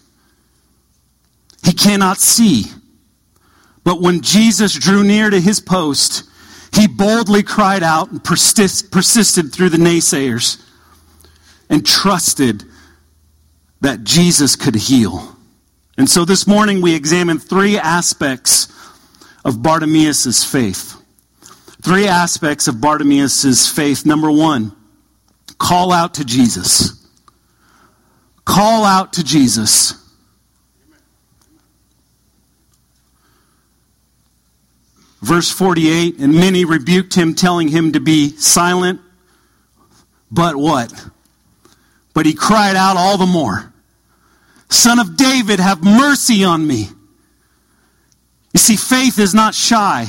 He 1.63 1.73
cannot 1.73 2.17
see. 2.17 2.65
But 3.83 4.01
when 4.01 4.21
Jesus 4.21 4.73
drew 4.73 5.03
near 5.03 5.29
to 5.29 5.39
his 5.39 5.59
post, 5.59 6.23
he 6.73 6.87
boldly 6.87 7.43
cried 7.43 7.83
out 7.83 8.11
and 8.11 8.23
persist, 8.23 8.91
persisted 8.91 9.53
through 9.53 9.69
the 9.69 9.77
naysayers 9.77 10.61
and 11.69 11.85
trusted 11.85 12.63
that 13.81 14.03
Jesus 14.03 14.55
could 14.55 14.75
heal. 14.75 15.35
And 15.97 16.09
so 16.09 16.25
this 16.25 16.47
morning 16.47 16.81
we 16.81 16.95
examine 16.95 17.39
three 17.39 17.77
aspects 17.77 18.67
of 19.45 19.63
Bartimaeus' 19.63 20.43
faith. 20.43 21.01
Three 21.81 22.07
aspects 22.07 22.67
of 22.67 22.81
Bartimaeus' 22.81 23.69
faith. 23.69 24.05
Number 24.05 24.29
one, 24.29 24.75
call 25.57 25.93
out 25.93 26.15
to 26.15 26.25
Jesus. 26.25 27.07
Call 28.43 28.83
out 28.83 29.13
to 29.13 29.23
Jesus. 29.23 29.93
Verse 35.21 35.49
48 35.49 36.19
And 36.19 36.33
many 36.33 36.65
rebuked 36.65 37.13
him, 37.15 37.35
telling 37.35 37.69
him 37.69 37.93
to 37.93 38.01
be 38.01 38.29
silent. 38.31 38.99
But 40.29 40.57
what? 40.57 40.91
But 42.13 42.25
he 42.25 42.33
cried 42.33 42.75
out 42.75 42.97
all 42.97 43.17
the 43.17 43.25
more 43.25 43.71
Son 44.69 44.99
of 44.99 45.15
David, 45.15 45.59
have 45.59 45.83
mercy 45.83 46.43
on 46.43 46.65
me. 46.65 46.89
You 48.55 48.59
see, 48.59 48.77
faith 48.77 49.19
is 49.19 49.33
not 49.33 49.53
shy. 49.53 50.07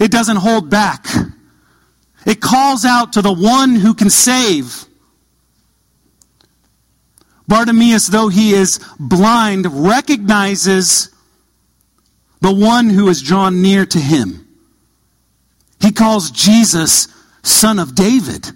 It 0.00 0.10
doesn't 0.10 0.38
hold 0.38 0.70
back. 0.70 1.06
It 2.26 2.40
calls 2.40 2.84
out 2.84 3.12
to 3.12 3.22
the 3.22 3.32
one 3.32 3.76
who 3.76 3.94
can 3.94 4.10
save. 4.10 4.86
Bartimaeus, 7.46 8.08
though 8.08 8.26
he 8.26 8.54
is 8.54 8.80
blind, 8.98 9.66
recognizes 9.86 11.10
the 12.40 12.52
one 12.52 12.90
who 12.90 13.08
is 13.08 13.22
drawn 13.22 13.62
near 13.62 13.86
to 13.86 14.00
him. 14.00 14.48
He 15.80 15.92
calls 15.92 16.32
Jesus 16.32 17.06
son 17.44 17.78
of 17.78 17.94
David. 17.94 18.48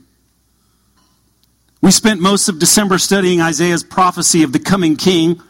We 1.80 1.92
spent 1.92 2.21
most 2.21 2.49
of 2.49 2.59
December 2.59 2.99
studying 2.99 3.40
Isaiah's 3.40 3.85
prophecy 3.85 4.42
of 4.42 4.52
the 4.52 4.59
coming 4.59 4.97
king, 4.97 5.40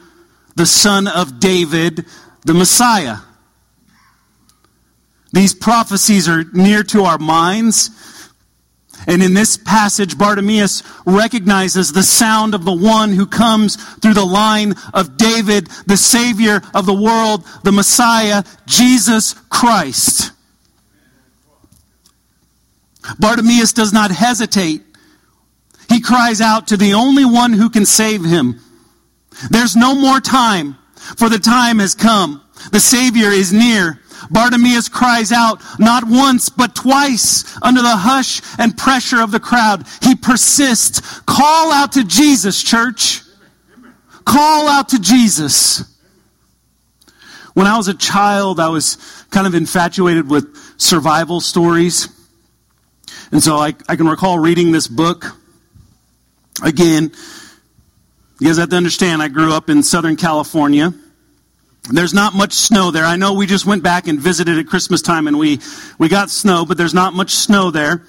the 0.54 0.66
son 0.66 1.08
of 1.08 1.40
David, 1.40 2.04
the 2.44 2.52
Messiah. 2.52 3.20
These 5.34 5.54
prophecies 5.54 6.28
are 6.28 6.44
near 6.52 6.84
to 6.84 7.02
our 7.02 7.18
minds. 7.18 7.90
And 9.08 9.20
in 9.20 9.34
this 9.34 9.56
passage, 9.56 10.16
Bartimaeus 10.16 10.84
recognizes 11.04 11.92
the 11.92 12.04
sound 12.04 12.54
of 12.54 12.64
the 12.64 12.72
one 12.72 13.12
who 13.12 13.26
comes 13.26 13.74
through 13.96 14.14
the 14.14 14.24
line 14.24 14.74
of 14.94 15.16
David, 15.16 15.66
the 15.86 15.96
Savior 15.96 16.62
of 16.72 16.86
the 16.86 16.94
world, 16.94 17.44
the 17.64 17.72
Messiah, 17.72 18.44
Jesus 18.66 19.34
Christ. 19.50 20.30
Bartimaeus 23.18 23.72
does 23.72 23.92
not 23.92 24.12
hesitate. 24.12 24.82
He 25.88 26.00
cries 26.00 26.40
out 26.40 26.68
to 26.68 26.76
the 26.76 26.94
only 26.94 27.24
one 27.24 27.52
who 27.52 27.70
can 27.70 27.86
save 27.86 28.24
him. 28.24 28.60
There's 29.50 29.74
no 29.74 29.96
more 29.96 30.20
time, 30.20 30.76
for 31.16 31.28
the 31.28 31.40
time 31.40 31.80
has 31.80 31.96
come. 31.96 32.40
The 32.70 32.78
Savior 32.78 33.30
is 33.30 33.52
near. 33.52 34.00
Bartimaeus 34.30 34.88
cries 34.88 35.32
out 35.32 35.60
not 35.78 36.04
once, 36.06 36.48
but 36.48 36.74
twice 36.74 37.56
under 37.62 37.82
the 37.82 37.96
hush 37.96 38.40
and 38.58 38.76
pressure 38.76 39.20
of 39.20 39.30
the 39.30 39.40
crowd. 39.40 39.86
He 40.02 40.14
persists. 40.14 41.20
Call 41.20 41.72
out 41.72 41.92
to 41.92 42.04
Jesus, 42.04 42.62
church. 42.62 43.22
Call 44.24 44.68
out 44.68 44.88
to 44.90 44.98
Jesus. 44.98 45.84
When 47.54 47.66
I 47.66 47.76
was 47.76 47.88
a 47.88 47.94
child, 47.94 48.58
I 48.58 48.68
was 48.68 48.96
kind 49.30 49.46
of 49.46 49.54
infatuated 49.54 50.28
with 50.28 50.56
survival 50.76 51.40
stories. 51.40 52.08
And 53.30 53.42
so 53.42 53.56
I, 53.56 53.74
I 53.88 53.96
can 53.96 54.08
recall 54.08 54.38
reading 54.38 54.72
this 54.72 54.88
book 54.88 55.26
again. 56.62 57.12
You 58.40 58.46
guys 58.48 58.58
have 58.58 58.70
to 58.70 58.76
understand, 58.76 59.22
I 59.22 59.28
grew 59.28 59.52
up 59.52 59.70
in 59.70 59.82
Southern 59.82 60.16
California. 60.16 60.92
There's 61.90 62.14
not 62.14 62.34
much 62.34 62.54
snow 62.54 62.90
there. 62.90 63.04
I 63.04 63.16
know 63.16 63.34
we 63.34 63.46
just 63.46 63.66
went 63.66 63.82
back 63.82 64.08
and 64.08 64.18
visited 64.18 64.58
at 64.58 64.66
Christmas 64.66 65.02
time 65.02 65.26
and 65.26 65.38
we, 65.38 65.60
we 65.98 66.08
got 66.08 66.30
snow, 66.30 66.64
but 66.64 66.78
there's 66.78 66.94
not 66.94 67.12
much 67.12 67.32
snow 67.32 67.70
there, 67.70 68.04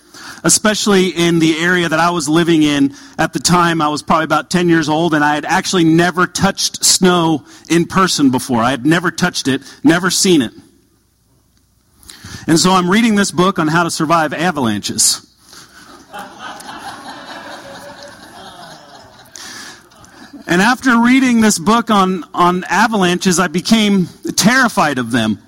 especially 0.45 1.09
in 1.09 1.39
the 1.39 1.57
area 1.57 1.89
that 1.89 1.99
I 1.99 2.11
was 2.11 2.29
living 2.29 2.63
in 2.63 2.93
at 3.17 3.33
the 3.33 3.39
time. 3.39 3.81
I 3.81 3.89
was 3.89 4.01
probably 4.01 4.23
about 4.23 4.49
10 4.49 4.69
years 4.69 4.87
old 4.87 5.13
and 5.13 5.25
I 5.25 5.35
had 5.35 5.43
actually 5.43 5.83
never 5.83 6.25
touched 6.25 6.85
snow 6.85 7.43
in 7.69 7.85
person 7.85 8.31
before. 8.31 8.61
I 8.61 8.71
had 8.71 8.85
never 8.85 9.11
touched 9.11 9.49
it, 9.49 9.61
never 9.83 10.09
seen 10.09 10.41
it. 10.41 10.53
And 12.47 12.57
so 12.57 12.71
I'm 12.71 12.89
reading 12.89 13.15
this 13.15 13.31
book 13.31 13.59
on 13.59 13.67
how 13.67 13.83
to 13.83 13.91
survive 13.91 14.31
avalanches. 14.33 15.24
And 20.47 20.61
after 20.61 21.01
reading 21.01 21.41
this 21.41 21.57
book 21.57 21.89
on, 21.89 22.23
on 22.33 22.63
avalanches, 22.65 23.39
I 23.39 23.47
became 23.47 24.07
terrified 24.35 24.99
of 24.99 25.11
them. 25.11 25.39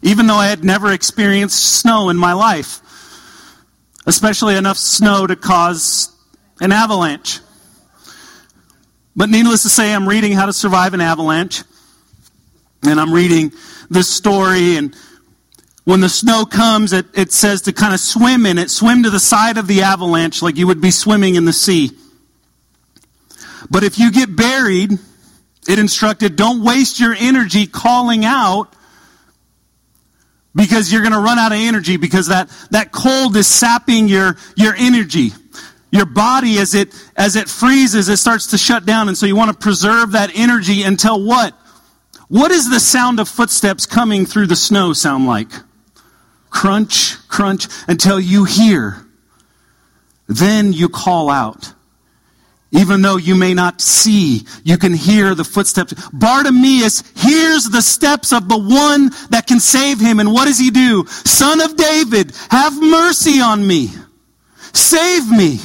Even 0.00 0.28
though 0.28 0.36
I 0.36 0.46
had 0.46 0.62
never 0.62 0.92
experienced 0.92 1.80
snow 1.80 2.08
in 2.08 2.16
my 2.16 2.34
life, 2.34 2.80
especially 4.06 4.54
enough 4.54 4.76
snow 4.76 5.26
to 5.26 5.34
cause 5.34 6.14
an 6.60 6.70
avalanche. 6.70 7.40
But 9.16 9.28
needless 9.28 9.64
to 9.64 9.68
say, 9.68 9.92
I'm 9.92 10.08
reading 10.08 10.32
How 10.32 10.46
to 10.46 10.52
Survive 10.52 10.94
an 10.94 11.00
Avalanche. 11.00 11.64
And 12.84 13.00
I'm 13.00 13.12
reading 13.12 13.52
this 13.90 14.08
story. 14.08 14.76
And 14.76 14.94
when 15.82 16.00
the 16.00 16.08
snow 16.08 16.44
comes, 16.44 16.92
it, 16.92 17.06
it 17.12 17.32
says 17.32 17.62
to 17.62 17.72
kind 17.72 17.92
of 17.92 17.98
swim 17.98 18.46
in 18.46 18.56
it, 18.56 18.70
swim 18.70 19.02
to 19.02 19.10
the 19.10 19.18
side 19.18 19.58
of 19.58 19.66
the 19.66 19.82
avalanche 19.82 20.42
like 20.42 20.56
you 20.56 20.68
would 20.68 20.80
be 20.80 20.92
swimming 20.92 21.34
in 21.34 21.44
the 21.44 21.52
sea. 21.52 21.90
But 23.70 23.84
if 23.84 23.98
you 23.98 24.12
get 24.12 24.34
buried, 24.34 24.92
it 25.68 25.78
instructed 25.78 26.36
don't 26.36 26.62
waste 26.62 27.00
your 27.00 27.14
energy 27.18 27.66
calling 27.66 28.24
out 28.24 28.74
because 30.54 30.92
you're 30.92 31.02
going 31.02 31.12
to 31.12 31.20
run 31.20 31.38
out 31.38 31.52
of 31.52 31.58
energy 31.58 31.96
because 31.96 32.28
that, 32.28 32.50
that 32.70 32.90
cold 32.90 33.36
is 33.36 33.46
sapping 33.46 34.08
your, 34.08 34.36
your 34.56 34.74
energy. 34.76 35.30
Your 35.90 36.04
body, 36.04 36.58
as 36.58 36.74
it, 36.74 36.94
as 37.16 37.36
it 37.36 37.48
freezes, 37.48 38.08
it 38.08 38.18
starts 38.18 38.48
to 38.48 38.58
shut 38.58 38.84
down. 38.84 39.08
And 39.08 39.16
so 39.16 39.24
you 39.24 39.36
want 39.36 39.52
to 39.52 39.56
preserve 39.56 40.12
that 40.12 40.30
energy 40.34 40.82
until 40.82 41.24
what? 41.24 41.54
What 42.28 42.48
does 42.48 42.68
the 42.68 42.80
sound 42.80 43.20
of 43.20 43.28
footsteps 43.28 43.86
coming 43.86 44.26
through 44.26 44.48
the 44.48 44.56
snow 44.56 44.92
sound 44.92 45.26
like? 45.26 45.50
Crunch, 46.50 47.16
crunch, 47.28 47.68
until 47.86 48.20
you 48.20 48.44
hear. 48.44 49.06
Then 50.26 50.74
you 50.74 50.90
call 50.90 51.30
out. 51.30 51.72
Even 52.70 53.00
though 53.00 53.16
you 53.16 53.34
may 53.34 53.54
not 53.54 53.80
see, 53.80 54.46
you 54.62 54.76
can 54.76 54.92
hear 54.92 55.34
the 55.34 55.44
footsteps. 55.44 55.94
Bartimaeus 56.12 57.02
hears 57.16 57.64
the 57.64 57.80
steps 57.80 58.32
of 58.32 58.48
the 58.48 58.58
one 58.58 59.10
that 59.30 59.46
can 59.46 59.58
save 59.58 59.98
him. 59.98 60.20
And 60.20 60.32
what 60.32 60.44
does 60.44 60.58
he 60.58 60.70
do? 60.70 61.06
Son 61.06 61.62
of 61.62 61.76
David, 61.76 62.32
have 62.50 62.78
mercy 62.80 63.40
on 63.40 63.66
me. 63.66 63.88
Save 64.74 65.30
me. 65.30 65.60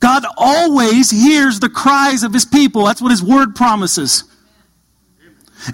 God 0.00 0.24
always 0.36 1.10
hears 1.10 1.60
the 1.60 1.68
cries 1.68 2.22
of 2.22 2.32
his 2.32 2.44
people. 2.44 2.84
That's 2.84 3.00
what 3.00 3.12
his 3.12 3.22
word 3.22 3.54
promises. 3.54 4.24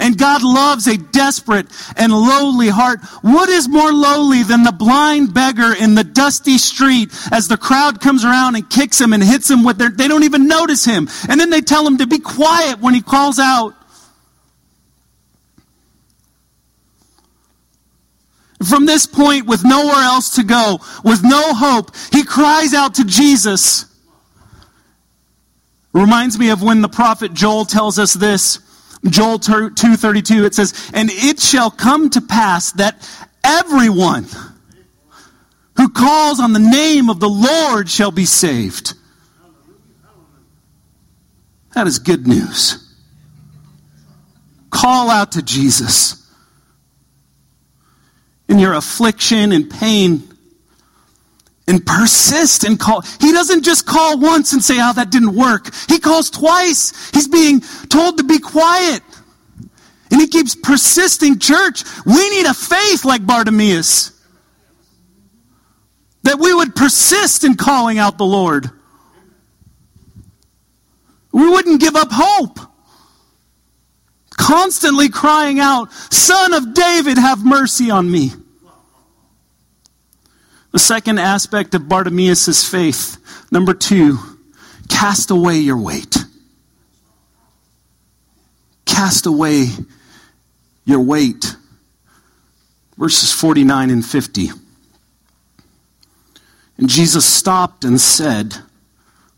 And 0.00 0.16
God 0.16 0.42
loves 0.42 0.86
a 0.86 0.96
desperate 0.96 1.66
and 1.96 2.12
lowly 2.12 2.68
heart. 2.68 3.00
What 3.22 3.48
is 3.48 3.68
more 3.68 3.92
lowly 3.92 4.42
than 4.42 4.62
the 4.62 4.72
blind 4.72 5.34
beggar 5.34 5.74
in 5.74 5.94
the 5.94 6.04
dusty 6.04 6.58
street 6.58 7.10
as 7.30 7.48
the 7.48 7.56
crowd 7.56 8.00
comes 8.00 8.24
around 8.24 8.56
and 8.56 8.68
kicks 8.68 9.00
him 9.00 9.12
and 9.12 9.22
hits 9.22 9.50
him 9.50 9.64
with 9.64 9.78
their, 9.78 9.90
they 9.90 10.08
don't 10.08 10.24
even 10.24 10.46
notice 10.46 10.84
him. 10.84 11.08
And 11.28 11.38
then 11.40 11.50
they 11.50 11.60
tell 11.60 11.86
him 11.86 11.98
to 11.98 12.06
be 12.06 12.18
quiet 12.18 12.80
when 12.80 12.94
he 12.94 13.02
calls 13.02 13.38
out. 13.38 13.74
From 18.68 18.86
this 18.86 19.06
point, 19.06 19.46
with 19.46 19.64
nowhere 19.64 20.02
else 20.04 20.36
to 20.36 20.44
go, 20.44 20.78
with 21.04 21.24
no 21.24 21.52
hope, 21.52 21.90
he 22.12 22.22
cries 22.22 22.74
out 22.74 22.94
to 22.94 23.04
Jesus. 23.04 23.86
Reminds 25.92 26.38
me 26.38 26.50
of 26.50 26.62
when 26.62 26.80
the 26.80 26.88
prophet 26.88 27.34
Joel 27.34 27.64
tells 27.64 27.98
us 27.98 28.14
this. 28.14 28.60
Joel 29.08 29.38
2:32 29.38 30.44
it 30.44 30.54
says, 30.54 30.72
"And 30.92 31.10
it 31.10 31.40
shall 31.40 31.70
come 31.70 32.10
to 32.10 32.20
pass 32.20 32.72
that 32.72 33.06
everyone 33.42 34.26
who 35.76 35.88
calls 35.88 36.38
on 36.38 36.52
the 36.52 36.58
name 36.58 37.10
of 37.10 37.18
the 37.18 37.28
Lord 37.28 37.90
shall 37.90 38.12
be 38.12 38.26
saved." 38.26 38.94
That 41.74 41.86
is 41.86 41.98
good 41.98 42.26
news. 42.26 42.78
Call 44.70 45.10
out 45.10 45.32
to 45.32 45.42
Jesus. 45.42 46.16
in 48.48 48.58
your 48.58 48.74
affliction 48.74 49.50
and 49.50 49.70
pain 49.70 50.31
and 51.68 51.84
persist 51.86 52.64
and 52.64 52.78
call. 52.78 53.02
He 53.20 53.32
doesn't 53.32 53.62
just 53.62 53.86
call 53.86 54.18
once 54.18 54.52
and 54.52 54.62
say, 54.62 54.78
oh, 54.78 54.92
that 54.94 55.10
didn't 55.10 55.34
work. 55.34 55.70
He 55.88 55.98
calls 55.98 56.30
twice. 56.30 57.10
He's 57.12 57.28
being 57.28 57.60
told 57.88 58.18
to 58.18 58.24
be 58.24 58.38
quiet. 58.38 59.02
And 60.10 60.20
he 60.20 60.26
keeps 60.26 60.54
persisting. 60.54 61.38
Church, 61.38 61.84
we 62.04 62.30
need 62.30 62.46
a 62.46 62.54
faith 62.54 63.04
like 63.04 63.26
Bartimaeus. 63.26 64.10
That 66.24 66.38
we 66.38 66.52
would 66.52 66.76
persist 66.76 67.44
in 67.44 67.56
calling 67.56 67.98
out 67.98 68.18
the 68.18 68.24
Lord. 68.24 68.70
We 71.32 71.48
wouldn't 71.48 71.80
give 71.80 71.96
up 71.96 72.08
hope. 72.10 72.58
Constantly 74.36 75.08
crying 75.08 75.60
out, 75.60 75.92
Son 76.12 76.52
of 76.52 76.74
David, 76.74 77.16
have 77.18 77.44
mercy 77.44 77.90
on 77.90 78.10
me. 78.10 78.32
The 80.72 80.78
second 80.78 81.18
aspect 81.18 81.74
of 81.74 81.88
Bartimaeus' 81.88 82.68
faith, 82.68 83.18
number 83.52 83.74
two, 83.74 84.18
cast 84.88 85.30
away 85.30 85.58
your 85.58 85.76
weight. 85.76 86.16
Cast 88.86 89.26
away 89.26 89.66
your 90.84 91.00
weight. 91.00 91.56
Verses 92.96 93.32
49 93.32 93.90
and 93.90 94.04
50. 94.04 94.48
And 96.78 96.88
Jesus 96.88 97.26
stopped 97.26 97.84
and 97.84 98.00
said, 98.00 98.56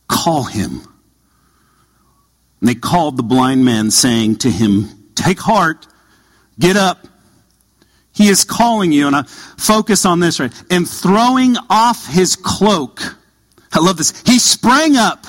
Call 0.07 0.45
him. 0.45 0.83
And 2.61 2.69
they 2.69 2.75
called 2.75 3.17
the 3.17 3.23
blind 3.23 3.65
man, 3.65 3.91
saying 3.91 4.37
to 4.37 4.51
him, 4.51 4.89
Take 5.17 5.41
heart, 5.41 5.87
get 6.59 6.77
up. 6.77 7.07
He 8.15 8.29
is 8.29 8.45
calling 8.45 8.93
you, 8.93 9.09
and 9.09 9.17
I 9.17 9.23
focus 9.25 10.07
on 10.07 10.21
this 10.21 10.39
right. 10.39 10.53
And 10.71 10.89
throwing 10.89 11.57
off 11.69 12.07
his 12.07 12.37
cloak. 12.37 13.01
I 13.73 13.81
love 13.81 13.97
this. 13.97 14.23
He 14.25 14.39
sprang 14.39 14.97
up 14.97 15.27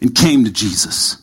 and 0.00 0.14
came 0.14 0.44
to 0.44 0.50
Jesus. 0.50 1.18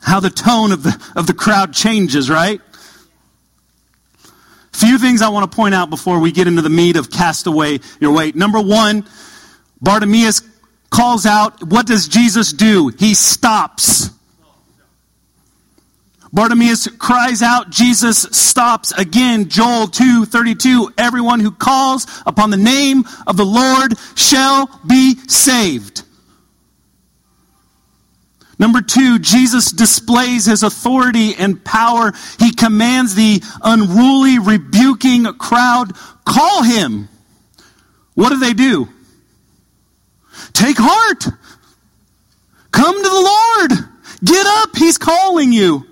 How 0.00 0.20
the 0.20 0.30
tone 0.30 0.72
of 0.72 0.82
the, 0.82 1.12
of 1.14 1.26
the 1.26 1.34
crowd 1.34 1.74
changes, 1.74 2.30
right? 2.30 2.60
Few 4.72 4.98
things 4.98 5.20
I 5.20 5.28
want 5.28 5.50
to 5.50 5.54
point 5.54 5.74
out 5.74 5.90
before 5.90 6.20
we 6.20 6.32
get 6.32 6.46
into 6.46 6.62
the 6.62 6.70
meat 6.70 6.96
of 6.96 7.10
cast 7.10 7.46
away 7.46 7.80
your 8.00 8.14
weight. 8.14 8.34
Number 8.36 8.60
one, 8.60 9.06
Bartimaeus 9.80 10.42
calls 10.90 11.26
out, 11.26 11.62
what 11.62 11.86
does 11.86 12.08
Jesus 12.08 12.52
do? 12.52 12.88
He 12.98 13.14
stops. 13.14 14.10
Bartimaeus 16.36 16.86
cries 16.98 17.40
out, 17.40 17.70
Jesus 17.70 18.18
stops 18.30 18.92
again. 18.92 19.48
Joel 19.48 19.86
2:32, 19.86 20.92
everyone 20.98 21.40
who 21.40 21.50
calls 21.50 22.06
upon 22.26 22.50
the 22.50 22.58
name 22.58 23.06
of 23.26 23.38
the 23.38 23.46
Lord 23.46 23.94
shall 24.14 24.68
be 24.86 25.18
saved. 25.28 26.02
Number 28.58 28.82
two, 28.82 29.18
Jesus 29.18 29.70
displays 29.70 30.44
his 30.44 30.62
authority 30.62 31.34
and 31.34 31.64
power. 31.64 32.12
He 32.38 32.52
commands 32.52 33.14
the 33.14 33.42
unruly, 33.62 34.38
rebuking 34.38 35.24
crowd, 35.38 35.96
call 36.26 36.62
him. 36.64 37.08
What 38.12 38.28
do 38.28 38.38
they 38.38 38.52
do? 38.52 38.90
Take 40.52 40.76
heart. 40.78 41.28
Come 42.72 42.94
to 42.94 43.08
the 43.08 43.70
Lord. 43.72 43.88
Get 44.22 44.46
up. 44.46 44.76
He's 44.76 44.98
calling 44.98 45.54
you. 45.54 45.86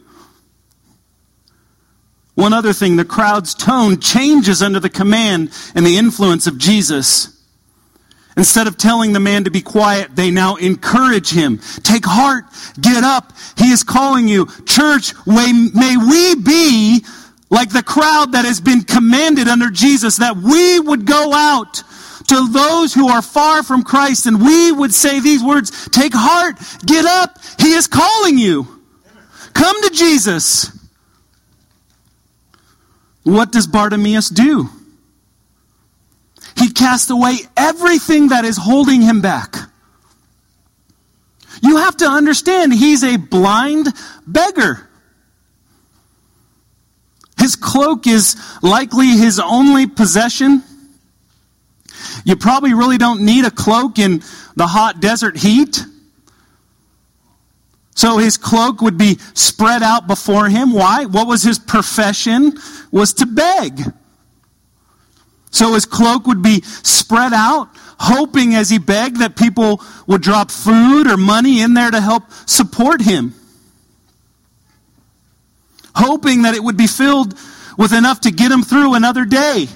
One 2.35 2.53
other 2.53 2.73
thing, 2.73 2.97
the 2.97 3.05
crowd's 3.05 3.55
tone 3.55 4.01
changes 4.01 4.63
under 4.63 4.81
the 4.81 4.91
command 4.91 5.51
and 5.75 5.87
the 5.87 5.97
influence 5.97 6.47
of 6.47 6.59
Jesus. 6.59 7.31
Instead 8.37 8.67
of 8.67 8.77
telling 8.77 9.13
the 9.13 9.21
man 9.21 9.45
to 9.45 9.51
be 9.51 9.61
quiet, 9.61 10.17
they 10.17 10.33
now 10.33 10.57
encourage 10.57 11.31
him. 11.31 11.59
Take 11.85 12.05
heart, 12.05 12.47
get 12.81 13.05
up. 13.05 13.33
He 13.57 13.71
is 13.71 13.85
calling 13.85 14.27
you. 14.27 14.47
Church, 14.67 15.15
may 15.27 15.97
we 15.97 16.35
be 16.35 17.05
like 17.51 17.73
the 17.73 17.85
crowd 17.85 18.33
that 18.33 18.45
has 18.45 18.61
been 18.61 18.83
commanded 18.83 19.47
under 19.47 19.71
Jesus, 19.71 20.17
that 20.17 20.37
we 20.37 20.81
would 20.81 21.07
go 21.07 21.33
out 21.33 21.85
to 22.27 22.49
those 22.49 22.93
who 22.93 23.09
are 23.09 23.23
far 23.23 23.63
from 23.63 23.85
Christ 23.85 24.27
and 24.27 24.43
we 24.43 24.73
would 24.73 24.93
say 24.93 25.21
these 25.21 25.45
words, 25.45 25.89
take 25.91 26.13
heart, 26.15 26.57
get 26.85 27.05
up. 27.05 27.39
He 27.61 27.75
is 27.75 27.87
calling 27.87 28.39
you. 28.39 28.83
Come 29.53 29.81
to 29.83 29.91
Jesus. 29.91 30.73
What 33.25 33.51
does 33.51 33.67
Bartimaeus 33.67 34.29
do? 34.29 34.69
He 36.57 36.71
cast 36.71 37.11
away 37.11 37.39
everything 37.57 38.29
that 38.29 38.45
is 38.45 38.57
holding 38.57 39.03
him 39.03 39.21
back. 39.21 39.57
You 41.63 41.79
have 41.79 41.97
to 41.99 42.07
understand, 42.07 42.73
he's 42.73 43.03
a 43.03 43.17
blind 43.17 43.89
beggar. 44.27 44.89
His 47.39 47.57
cloak 47.57 48.07
is 48.07 48.37
likely 48.63 49.09
his 49.09 49.41
only 49.41 49.87
possession. 49.87 50.63
You 52.25 52.37
probably 52.37 52.75
really 52.75 52.99
don't 52.99 53.23
need 53.23 53.45
a 53.45 53.51
cloak 53.51 53.99
in 53.99 54.23
the 54.57 54.67
hot 54.67 55.01
desert 55.01 55.37
heat. 55.37 55.85
So 57.95 58.19
his 58.19 58.37
cloak 58.37 58.81
would 58.83 58.99
be 58.99 59.19
spread 59.35 59.83
out 59.83 60.07
before 60.07 60.49
him. 60.49 60.73
Why? 60.73 61.05
What 61.05 61.29
was 61.29 61.43
his 61.43 61.59
profession? 61.59 62.53
Was 62.91 63.15
to 63.15 63.27
beg. 63.27 63.81
So 65.51 65.75
his 65.75 65.87
cloak 65.87 66.27
would 66.27 66.43
be 66.43 66.63
spread 66.63 67.33
out, 67.33 67.69
hoping 68.01 68.57
as 68.57 68.69
he 68.69 68.79
begged 68.79 69.19
that 69.19 69.37
people 69.37 69.81
would 70.09 70.21
drop 70.21 70.51
food 70.51 71.07
or 71.07 71.17
money 71.17 71.61
in 71.61 71.75
there 71.75 71.93
to 71.93 72.01
help 72.01 72.25
support 72.47 73.01
him. 73.01 73.35
Hoping 75.95 76.43
that 76.43 76.57
it 76.57 76.65
would 76.65 76.77
be 76.77 76.89
filled 76.89 77.39
with 77.79 77.93
enough 77.93 78.23
to 78.23 78.33
get 78.33 78.51
him 78.51 78.63
through 78.63 78.95
another 78.95 79.25
day. 79.25 79.69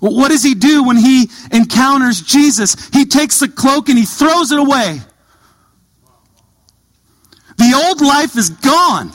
What 0.00 0.30
does 0.30 0.42
he 0.42 0.54
do 0.54 0.82
when 0.82 0.96
he 0.96 1.30
encounters 1.52 2.20
Jesus? 2.20 2.88
He 2.88 3.04
takes 3.04 3.38
the 3.38 3.48
cloak 3.48 3.88
and 3.88 3.96
he 3.96 4.04
throws 4.04 4.50
it 4.50 4.58
away. 4.58 5.00
The 7.60 7.74
old 7.74 8.00
life 8.00 8.38
is 8.38 8.48
gone. 8.48 9.12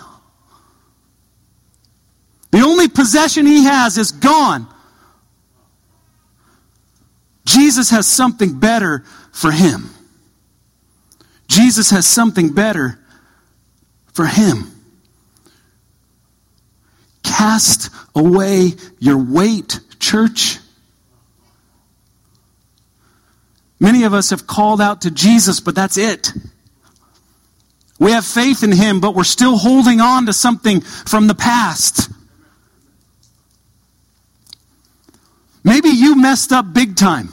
The 2.51 2.59
only 2.59 2.87
possession 2.87 3.47
he 3.47 3.63
has 3.63 3.97
is 3.97 4.11
gone. 4.11 4.67
Jesus 7.43 7.89
has 7.89 8.05
something 8.05 8.59
better 8.59 9.03
for 9.31 9.49
him. 9.49 9.89
Jesus 11.47 11.89
has 11.89 12.05
something 12.05 12.53
better 12.53 12.99
for 14.13 14.27
him. 14.27 14.69
Cast 17.23 17.89
away 18.13 18.73
your 18.99 19.17
weight, 19.17 19.79
church. 19.99 20.59
Many 23.79 24.03
of 24.03 24.13
us 24.13 24.29
have 24.29 24.45
called 24.45 24.81
out 24.81 25.01
to 25.01 25.09
Jesus, 25.09 25.59
but 25.59 25.73
that's 25.73 25.97
it. 25.97 26.31
We 27.99 28.11
have 28.11 28.25
faith 28.25 28.63
in 28.63 28.71
Him, 28.71 28.99
but 28.99 29.15
we're 29.15 29.23
still 29.23 29.57
holding 29.57 30.01
on 30.01 30.25
to 30.25 30.33
something 30.33 30.81
from 30.81 31.27
the 31.27 31.35
past. 31.35 32.09
Maybe 35.63 35.89
you 35.89 36.15
messed 36.15 36.51
up 36.51 36.73
big 36.73 36.95
time. 36.95 37.29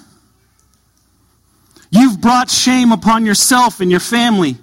You've 1.90 2.20
brought 2.20 2.50
shame 2.50 2.90
upon 2.92 3.26
yourself 3.26 3.80
and 3.80 3.90
your 3.90 4.00
family. 4.00 4.56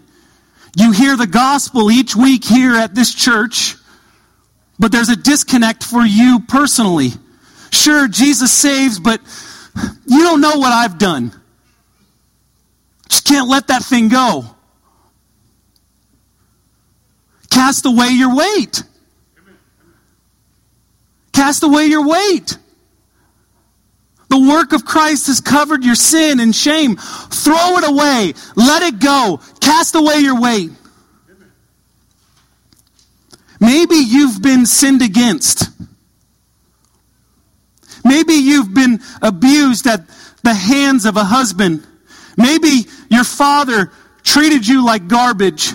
You 0.76 0.92
hear 0.92 1.16
the 1.16 1.28
gospel 1.28 1.92
each 1.92 2.16
week 2.16 2.44
here 2.44 2.76
at 2.76 2.96
this 2.96 3.14
church, 3.14 3.76
but 4.80 4.92
there's 4.92 5.10
a 5.10 5.16
disconnect 5.16 5.84
for 5.84 6.04
you 6.04 6.40
personally. 6.48 7.12
Sure, 7.72 8.08
Jesus 8.08 8.52
saves, 8.52 9.00
but 9.00 9.22
you 10.08 10.24
don't 10.24 10.42
know 10.42 10.58
what 10.58 10.72
I've 10.72 10.98
done. 10.98 11.32
Just 13.10 13.26
can't 13.26 13.48
let 13.48 13.68
that 13.68 13.84
thing 13.84 14.10
go. 14.10 14.46
Cast 17.60 17.86
away 17.86 18.08
your 18.12 18.34
weight. 18.34 18.84
Cast 21.34 21.62
away 21.62 21.88
your 21.88 22.08
weight. 22.08 22.58
The 24.30 24.40
work 24.40 24.72
of 24.72 24.86
Christ 24.86 25.28
has 25.28 25.42
covered 25.42 25.84
your 25.84 25.96
sin 25.96 26.40
and 26.40 26.56
shame. 26.56 26.96
Throw 26.96 27.78
it 27.80 27.90
away. 27.90 28.34
Let 28.56 28.84
it 28.84 29.02
go. 29.02 29.42
Cast 29.60 29.96
away 29.96 30.20
your 30.20 30.40
weight. 30.40 30.72
Maybe 33.60 33.96
you've 33.96 34.42
been 34.42 34.66
sinned 34.66 35.02
against. 35.02 35.70
Maybe 38.06 38.36
you've 38.36 38.74
been 38.74 39.02
abused 39.22 39.86
at 39.86 40.08
the 40.44 40.54
hands 40.54 41.06
of 41.06 41.18
a 41.18 41.26
husband. 41.26 41.86
Maybe 42.38 42.86
your 43.10 43.26
father 43.26 43.92
treated 44.24 44.66
you 44.66 44.86
like 44.86 45.10
garbage. 45.10 45.74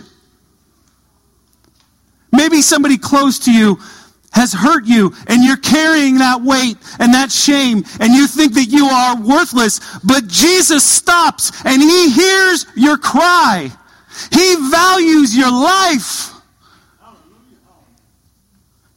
Maybe 2.44 2.60
somebody 2.60 2.98
close 2.98 3.38
to 3.46 3.50
you 3.50 3.78
has 4.32 4.52
hurt 4.52 4.84
you 4.84 5.14
and 5.28 5.42
you're 5.42 5.56
carrying 5.56 6.18
that 6.18 6.42
weight 6.42 6.76
and 6.98 7.14
that 7.14 7.32
shame 7.32 7.82
and 8.00 8.12
you 8.12 8.26
think 8.26 8.52
that 8.52 8.66
you 8.66 8.84
are 8.84 9.18
worthless, 9.18 9.80
but 10.04 10.26
Jesus 10.26 10.84
stops 10.84 11.52
and 11.64 11.80
he 11.80 12.10
hears 12.10 12.66
your 12.76 12.98
cry. 12.98 13.70
He 14.30 14.56
values 14.70 15.34
your 15.34 15.50
life. 15.50 16.34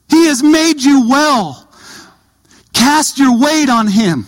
He 0.10 0.28
has 0.28 0.44
made 0.44 0.82
you 0.82 1.08
well. 1.08 1.70
Cast 2.74 3.18
your 3.18 3.40
weight 3.40 3.70
on 3.70 3.88
him. 3.88 4.28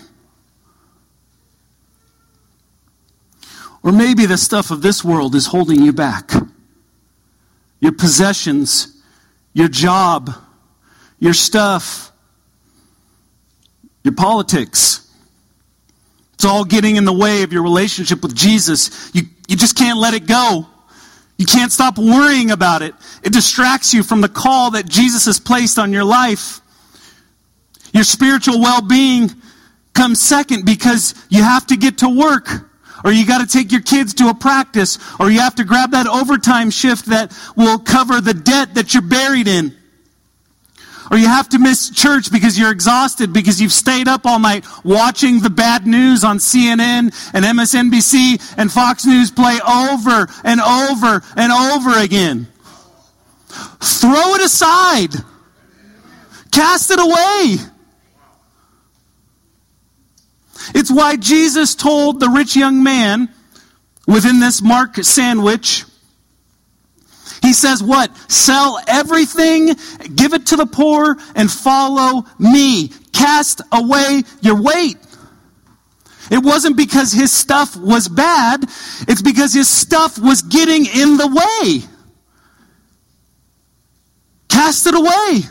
Or 3.83 3.91
maybe 3.91 4.25
the 4.25 4.37
stuff 4.37 4.71
of 4.71 4.81
this 4.81 5.03
world 5.03 5.35
is 5.35 5.47
holding 5.47 5.81
you 5.81 5.91
back. 5.91 6.31
Your 7.81 7.91
possessions, 7.91 8.95
your 9.53 9.67
job, 9.67 10.31
your 11.19 11.33
stuff, 11.33 12.11
your 14.03 14.13
politics. 14.13 15.07
It's 16.33 16.45
all 16.45 16.63
getting 16.63 16.95
in 16.95 17.03
the 17.03 17.13
way 17.13 17.43
of 17.43 17.51
your 17.51 17.63
relationship 17.63 18.23
with 18.23 18.35
Jesus. 18.35 19.11
You, 19.13 19.23
you 19.47 19.57
just 19.57 19.75
can't 19.75 19.99
let 19.99 20.13
it 20.13 20.25
go. 20.25 20.67
You 21.37 21.45
can't 21.45 21.71
stop 21.71 21.97
worrying 21.97 22.51
about 22.51 22.81
it. 22.81 22.95
It 23.23 23.33
distracts 23.33 23.93
you 23.93 24.03
from 24.03 24.21
the 24.21 24.29
call 24.29 24.71
that 24.71 24.87
Jesus 24.87 25.25
has 25.25 25.39
placed 25.39 25.79
on 25.79 25.91
your 25.93 26.03
life. 26.03 26.61
Your 27.93 28.03
spiritual 28.03 28.59
well 28.61 28.81
being 28.81 29.31
comes 29.93 30.21
second 30.21 30.65
because 30.65 31.15
you 31.29 31.41
have 31.43 31.67
to 31.67 31.77
get 31.77 31.99
to 31.99 32.09
work, 32.09 32.68
or 33.03 33.11
you 33.11 33.25
got 33.25 33.39
to 33.39 33.47
take 33.47 33.71
your 33.71 33.81
kids 33.81 34.13
to 34.15 34.29
a 34.29 34.33
practice, 34.33 34.97
or 35.19 35.29
you 35.29 35.39
have 35.39 35.55
to 35.55 35.63
grab 35.63 35.91
that 35.91 36.07
overtime 36.07 36.69
shift 36.69 37.07
that 37.07 37.35
will 37.55 37.79
cover 37.79 38.21
the 38.21 38.33
debt 38.33 38.75
that 38.75 38.93
you're 38.93 39.03
buried 39.03 39.47
in. 39.47 39.75
Or 41.11 41.17
you 41.17 41.27
have 41.27 41.49
to 41.49 41.59
miss 41.59 41.89
church 41.89 42.31
because 42.31 42.57
you're 42.57 42.71
exhausted 42.71 43.33
because 43.33 43.59
you've 43.59 43.73
stayed 43.73 44.07
up 44.07 44.25
all 44.25 44.39
night 44.39 44.63
watching 44.83 45.39
the 45.39 45.49
bad 45.49 45.87
news 45.87 46.23
on 46.23 46.37
CNN 46.37 47.11
and 47.33 47.45
MSNBC 47.45 48.57
and 48.57 48.71
Fox 48.71 49.05
News 49.05 49.31
play 49.31 49.59
over 49.67 50.27
and 50.43 50.61
over 50.61 51.23
and 51.35 51.51
over 51.51 51.99
again. 51.99 52.47
Throw 53.47 54.35
it 54.35 54.41
aside. 54.43 55.13
Cast 56.51 56.91
it 56.91 56.99
away. 56.99 57.57
Why 60.89 61.15
Jesus 61.15 61.75
told 61.75 62.19
the 62.19 62.29
rich 62.29 62.55
young 62.55 62.83
man 62.83 63.29
within 64.07 64.39
this 64.39 64.61
Mark 64.61 64.95
sandwich, 64.97 65.85
he 67.41 67.53
says, 67.53 67.81
What? 67.81 68.15
Sell 68.31 68.79
everything, 68.87 69.75
give 70.15 70.33
it 70.33 70.47
to 70.47 70.55
the 70.55 70.65
poor, 70.65 71.17
and 71.35 71.49
follow 71.49 72.25
me. 72.37 72.89
Cast 73.13 73.61
away 73.71 74.23
your 74.41 74.61
weight. 74.61 74.97
It 76.31 76.43
wasn't 76.43 76.77
because 76.77 77.11
his 77.11 77.31
stuff 77.31 77.75
was 77.75 78.07
bad, 78.07 78.63
it's 79.07 79.21
because 79.21 79.53
his 79.53 79.67
stuff 79.67 80.19
was 80.19 80.41
getting 80.41 80.85
in 80.85 81.17
the 81.17 81.27
way. 81.27 81.81
Cast 84.47 84.85
it 84.87 84.95
away. 84.95 85.41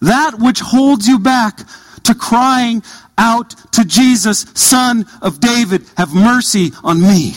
That 0.00 0.38
which 0.38 0.60
holds 0.60 1.06
you 1.06 1.18
back 1.18 1.60
to 2.04 2.14
crying 2.14 2.82
out 3.18 3.54
to 3.72 3.84
Jesus, 3.84 4.46
Son 4.54 5.06
of 5.22 5.40
David, 5.40 5.84
have 5.96 6.14
mercy 6.14 6.72
on 6.82 7.00
me. 7.00 7.34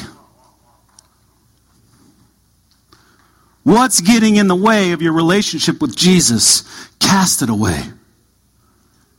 What's 3.64 4.02
getting 4.02 4.38
in 4.38 4.48
the 4.48 4.56
way 4.56 4.94
of 4.94 5.02
your 5.02 5.14
relationship 5.14 5.82
with 5.82 5.96
Jesus? 5.96 6.64
Cast 7.00 7.42
it 7.42 7.50
away. 7.50 7.84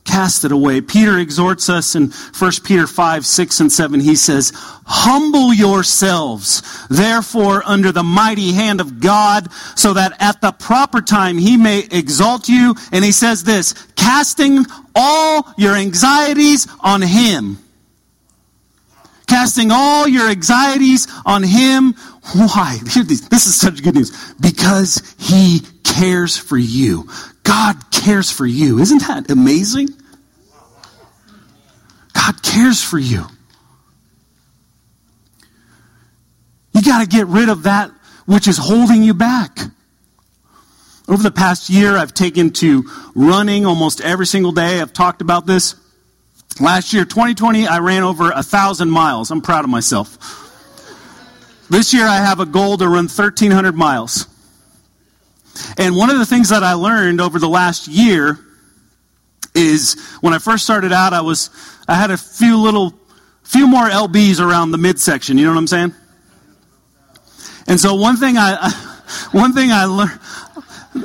Cast 0.03 0.45
it 0.45 0.51
away. 0.51 0.81
Peter 0.81 1.19
exhorts 1.19 1.69
us 1.69 1.95
in 1.95 2.09
1 2.09 2.51
Peter 2.63 2.87
5, 2.87 3.25
6, 3.25 3.59
and 3.59 3.71
7. 3.71 3.99
He 3.99 4.15
says, 4.15 4.51
Humble 4.85 5.53
yourselves, 5.53 6.87
therefore, 6.89 7.61
under 7.65 7.91
the 7.91 8.03
mighty 8.03 8.51
hand 8.51 8.81
of 8.81 8.99
God, 8.99 9.51
so 9.75 9.93
that 9.93 10.13
at 10.19 10.41
the 10.41 10.51
proper 10.53 11.01
time 11.01 11.37
he 11.37 11.55
may 11.55 11.85
exalt 11.91 12.49
you. 12.49 12.75
And 12.91 13.05
he 13.05 13.11
says 13.11 13.43
this, 13.43 13.73
casting 13.95 14.65
all 14.95 15.53
your 15.57 15.75
anxieties 15.75 16.67
on 16.79 17.01
him. 17.03 17.59
Casting 19.27 19.69
all 19.71 20.07
your 20.07 20.29
anxieties 20.29 21.07
on 21.25 21.43
him. 21.43 21.93
Why? 22.33 22.79
This 22.95 23.45
is 23.45 23.55
such 23.55 23.83
good 23.83 23.95
news. 23.95 24.33
Because 24.41 25.15
he 25.17 25.61
cares 25.83 26.37
for 26.37 26.57
you. 26.57 27.07
God 27.43 27.90
cares 28.01 28.31
for 28.31 28.45
you. 28.45 28.79
Isn't 28.79 29.07
that 29.07 29.29
amazing? 29.29 29.89
God 32.13 32.41
cares 32.43 32.83
for 32.83 32.99
you. 32.99 33.25
You 36.73 36.81
got 36.81 37.01
to 37.01 37.07
get 37.07 37.27
rid 37.27 37.49
of 37.49 37.63
that 37.63 37.91
which 38.25 38.47
is 38.47 38.57
holding 38.57 39.03
you 39.03 39.13
back. 39.13 39.59
Over 41.07 41.23
the 41.23 41.31
past 41.31 41.69
year, 41.69 41.97
I've 41.97 42.13
taken 42.13 42.51
to 42.53 42.85
running 43.13 43.65
almost 43.65 43.99
every 44.01 44.25
single 44.25 44.51
day. 44.51 44.79
I've 44.79 44.93
talked 44.93 45.21
about 45.21 45.45
this. 45.45 45.75
Last 46.59 46.93
year, 46.93 47.05
2020, 47.05 47.67
I 47.67 47.79
ran 47.79 48.03
over 48.03 48.31
a 48.31 48.43
thousand 48.43 48.89
miles. 48.89 49.31
I'm 49.31 49.41
proud 49.41 49.63
of 49.65 49.69
myself. 49.69 50.17
This 51.69 51.93
year, 51.93 52.05
I 52.05 52.17
have 52.17 52.39
a 52.39 52.45
goal 52.45 52.77
to 52.77 52.85
run 52.85 53.09
1,300 53.09 53.75
miles. 53.75 54.27
And 55.77 55.95
one 55.95 56.09
of 56.09 56.17
the 56.17 56.25
things 56.25 56.49
that 56.49 56.63
I 56.63 56.73
learned 56.73 57.21
over 57.21 57.39
the 57.39 57.49
last 57.49 57.87
year 57.87 58.39
is 59.53 59.99
when 60.21 60.33
I 60.33 60.39
first 60.39 60.63
started 60.63 60.93
out, 60.93 61.13
I 61.13 61.21
was 61.21 61.49
I 61.87 61.95
had 61.95 62.11
a 62.11 62.17
few 62.17 62.57
little, 62.57 62.93
few 63.43 63.67
more 63.67 63.89
lbs 63.89 64.39
around 64.39 64.71
the 64.71 64.77
midsection. 64.77 65.37
You 65.37 65.45
know 65.45 65.51
what 65.51 65.57
I'm 65.57 65.67
saying? 65.67 65.93
And 67.67 67.79
so 67.79 67.95
one 67.95 68.17
thing 68.17 68.37
I, 68.37 68.71
one 69.31 69.53
thing 69.53 69.71
I 69.71 69.85
learned, 69.85 70.19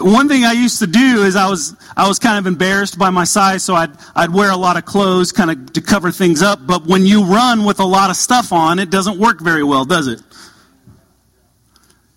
one 0.00 0.28
thing 0.28 0.44
I 0.44 0.52
used 0.52 0.80
to 0.80 0.86
do 0.86 1.22
is 1.22 1.36
I 1.36 1.48
was 1.48 1.76
I 1.96 2.08
was 2.08 2.18
kind 2.18 2.38
of 2.38 2.46
embarrassed 2.46 2.98
by 2.98 3.10
my 3.10 3.24
size, 3.24 3.62
so 3.62 3.74
I'd 3.74 3.92
I'd 4.14 4.32
wear 4.32 4.50
a 4.50 4.56
lot 4.56 4.76
of 4.76 4.84
clothes 4.84 5.32
kind 5.32 5.50
of 5.50 5.72
to 5.74 5.80
cover 5.80 6.10
things 6.10 6.42
up. 6.42 6.66
But 6.66 6.86
when 6.86 7.04
you 7.06 7.24
run 7.24 7.64
with 7.64 7.80
a 7.80 7.84
lot 7.84 8.10
of 8.10 8.16
stuff 8.16 8.52
on, 8.52 8.78
it 8.78 8.90
doesn't 8.90 9.18
work 9.18 9.40
very 9.40 9.62
well, 9.62 9.84
does 9.84 10.08
it? 10.08 10.22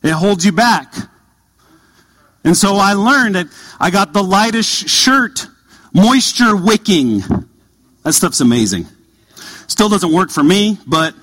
It 0.02 0.12
holds 0.12 0.46
you 0.46 0.52
back. 0.52 0.94
And 2.44 2.56
so 2.56 2.76
I 2.76 2.94
learned 2.94 3.36
that 3.36 3.48
I 3.80 3.92
got 3.92 4.14
the 4.14 4.24
lightest 4.24 4.88
shirt, 4.88 5.48
moisture 5.94 6.56
wicking. 6.56 7.20
That 8.04 8.14
stuff's 8.14 8.42
amazing. 8.42 8.86
Still 9.68 9.90
doesn't 9.90 10.12
work 10.12 10.30
for 10.30 10.44
me, 10.44 10.78
but 10.88 11.14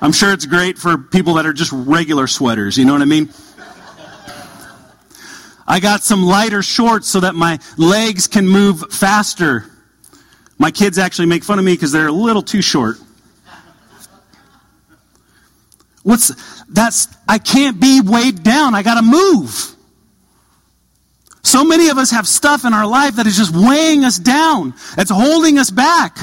I'm 0.00 0.12
sure 0.12 0.32
it's 0.32 0.46
great 0.46 0.78
for 0.78 0.96
people 0.96 1.34
that 1.34 1.46
are 1.46 1.52
just 1.52 1.72
regular 1.72 2.26
sweaters. 2.26 2.78
You 2.78 2.86
know 2.86 2.92
what 2.92 3.02
I 3.02 3.06
mean? 3.06 3.28
I 5.66 5.78
got 5.78 6.02
some 6.02 6.24
lighter 6.24 6.62
shorts 6.62 7.06
so 7.06 7.20
that 7.20 7.34
my 7.34 7.60
legs 7.76 8.26
can 8.26 8.48
move 8.48 8.92
faster. 8.92 9.66
My 10.58 10.70
kids 10.70 10.98
actually 10.98 11.26
make 11.26 11.44
fun 11.44 11.58
of 11.58 11.64
me 11.64 11.74
because 11.74 11.92
they're 11.92 12.08
a 12.08 12.12
little 12.12 12.42
too 12.42 12.62
short. 12.62 12.96
What's 16.02 16.32
that's 16.64 17.08
I 17.28 17.38
can't 17.38 17.78
be 17.80 18.00
weighed 18.00 18.42
down. 18.42 18.74
I 18.74 18.82
got 18.82 18.94
to 18.94 19.02
move. 19.02 19.76
So 21.42 21.64
many 21.64 21.88
of 21.88 21.98
us 21.98 22.10
have 22.10 22.28
stuff 22.28 22.64
in 22.64 22.74
our 22.74 22.86
life 22.86 23.16
that 23.16 23.26
is 23.26 23.36
just 23.36 23.54
weighing 23.54 24.04
us 24.04 24.18
down. 24.18 24.74
It's 24.98 25.10
holding 25.10 25.58
us 25.58 25.70
back. 25.70 26.18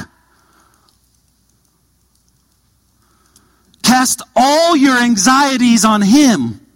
Cast 3.82 4.22
all 4.36 4.76
your 4.76 4.98
anxieties 4.98 5.84
on 5.84 6.02
him 6.02 6.67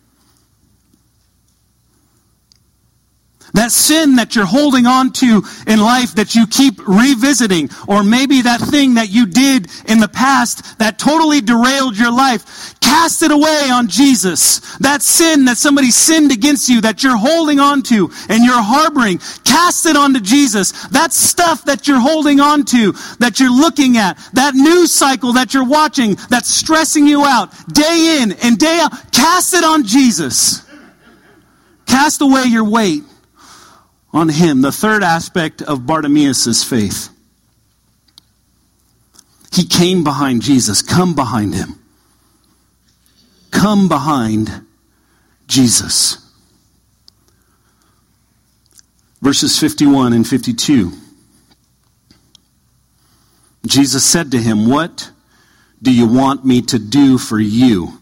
That 3.55 3.71
sin 3.71 4.17
that 4.17 4.35
you're 4.35 4.47
holding 4.47 4.87
on 4.87 5.13
to 5.13 5.43
in 5.67 5.79
life 5.79 6.15
that 6.15 6.35
you 6.35 6.47
keep 6.47 6.81
revisiting, 6.87 7.69
or 7.87 8.03
maybe 8.03 8.43
that 8.43 8.61
thing 8.61 8.95
that 8.95 9.11
you 9.11 9.27
did 9.27 9.69
in 9.87 9.99
the 9.99 10.09
past 10.09 10.79
that 10.79 10.99
totally 10.99 11.43
derailed 11.43 11.99
your 11.99 12.13
life, 12.13 12.75
cast 12.81 13.23
it 13.23 13.31
away 13.31 13.69
on 13.71 13.89
Jesus. 13.89 14.61
That 14.79 15.03
sin 15.03 15.45
that 15.45 15.59
somebody 15.59 15.91
sinned 15.91 16.33
against 16.33 16.71
you 16.71 16.81
that 16.81 17.03
you're 17.03 17.17
holding 17.17 17.61
on 17.61 17.83
to 17.85 18.11
and 18.29 18.43
you're 18.43 18.63
harboring, 18.63 19.19
cast 19.45 19.85
it 19.85 19.97
onto 19.97 20.21
Jesus. 20.21 20.73
That 20.89 21.13
stuff 21.13 21.65
that 21.67 21.87
you're 21.87 22.01
holding 22.01 22.41
on 22.41 22.65
to, 22.67 22.93
that 23.19 23.39
you're 23.39 23.53
looking 23.53 23.99
at, 23.99 24.19
that 24.33 24.55
news 24.55 24.93
cycle 24.93 25.35
that 25.35 25.53
you're 25.53 25.69
watching 25.69 26.17
that's 26.31 26.49
stressing 26.49 27.07
you 27.07 27.25
out 27.25 27.51
day 27.69 28.21
in 28.23 28.33
and 28.33 28.59
day 28.59 28.79
out, 28.81 28.93
cast 29.13 29.53
it 29.53 29.65
on 29.65 29.85
Jesus. 29.85 30.65
Cast 31.87 32.23
away 32.23 32.45
your 32.45 32.65
weight 32.65 33.03
on 34.13 34.29
him. 34.29 34.61
The 34.61 34.73
third 34.73 35.03
aspect 35.03 35.63
of 35.63 35.87
Bartimaeus' 35.87 36.65
faith. 36.65 37.09
He 39.53 39.65
came 39.65 40.05
behind 40.05 40.43
Jesus. 40.43 40.83
Come 40.83 41.15
behind 41.15 41.55
him. 41.55 41.79
Come 43.51 43.89
behind 43.89 44.67
Jesus. 45.47 46.23
verses 49.23 49.59
51 49.59 50.13
and 50.13 50.27
52. 50.27 50.93
Jesus 53.65 54.05
said 54.05 54.33
to 54.33 54.39
him, 54.39 54.69
What 54.69 55.11
do 55.81 55.95
you 55.95 56.07
want 56.07 56.45
me 56.45 56.61
to 56.63 56.79
do 56.79 57.17
for 57.17 57.39
you? 57.39 58.01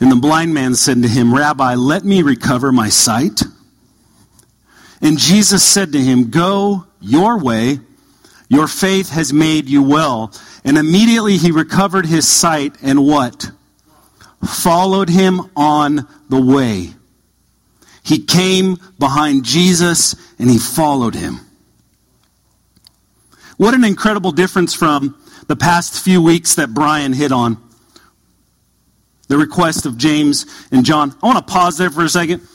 And 0.00 0.10
the 0.10 0.16
blind 0.16 0.52
man 0.52 0.74
said 0.74 1.00
to 1.02 1.08
him, 1.08 1.32
Rabbi, 1.32 1.76
let 1.76 2.04
me 2.04 2.22
recover 2.22 2.72
my 2.72 2.88
sight. 2.88 3.42
And 5.02 5.18
Jesus 5.18 5.64
said 5.64 5.92
to 5.92 6.00
him, 6.00 6.30
Go 6.30 6.86
your 7.00 7.38
way, 7.38 7.80
your 8.48 8.68
faith 8.68 9.10
has 9.10 9.32
made 9.32 9.68
you 9.68 9.82
well. 9.82 10.32
And 10.64 10.78
immediately 10.78 11.36
he 11.36 11.50
recovered 11.50 12.06
his 12.06 12.26
sight 12.28 12.76
and 12.82 13.04
what? 13.04 13.50
Followed 14.46 15.08
him 15.08 15.50
on 15.56 16.06
the 16.28 16.40
way. 16.40 16.90
He 18.04 18.24
came 18.24 18.76
behind 18.98 19.44
Jesus 19.44 20.14
and 20.38 20.48
he 20.48 20.58
followed 20.58 21.14
him. 21.14 21.40
What 23.56 23.74
an 23.74 23.84
incredible 23.84 24.32
difference 24.32 24.74
from 24.74 25.16
the 25.46 25.56
past 25.56 26.02
few 26.02 26.22
weeks 26.22 26.54
that 26.56 26.74
Brian 26.74 27.12
hit 27.12 27.32
on. 27.32 27.56
The 29.28 29.38
request 29.38 29.86
of 29.86 29.96
James 29.96 30.46
and 30.70 30.84
John. 30.84 31.14
I 31.22 31.26
want 31.26 31.46
to 31.46 31.52
pause 31.52 31.78
there 31.78 31.90
for 31.90 32.04
a 32.04 32.08
second. 32.08 32.46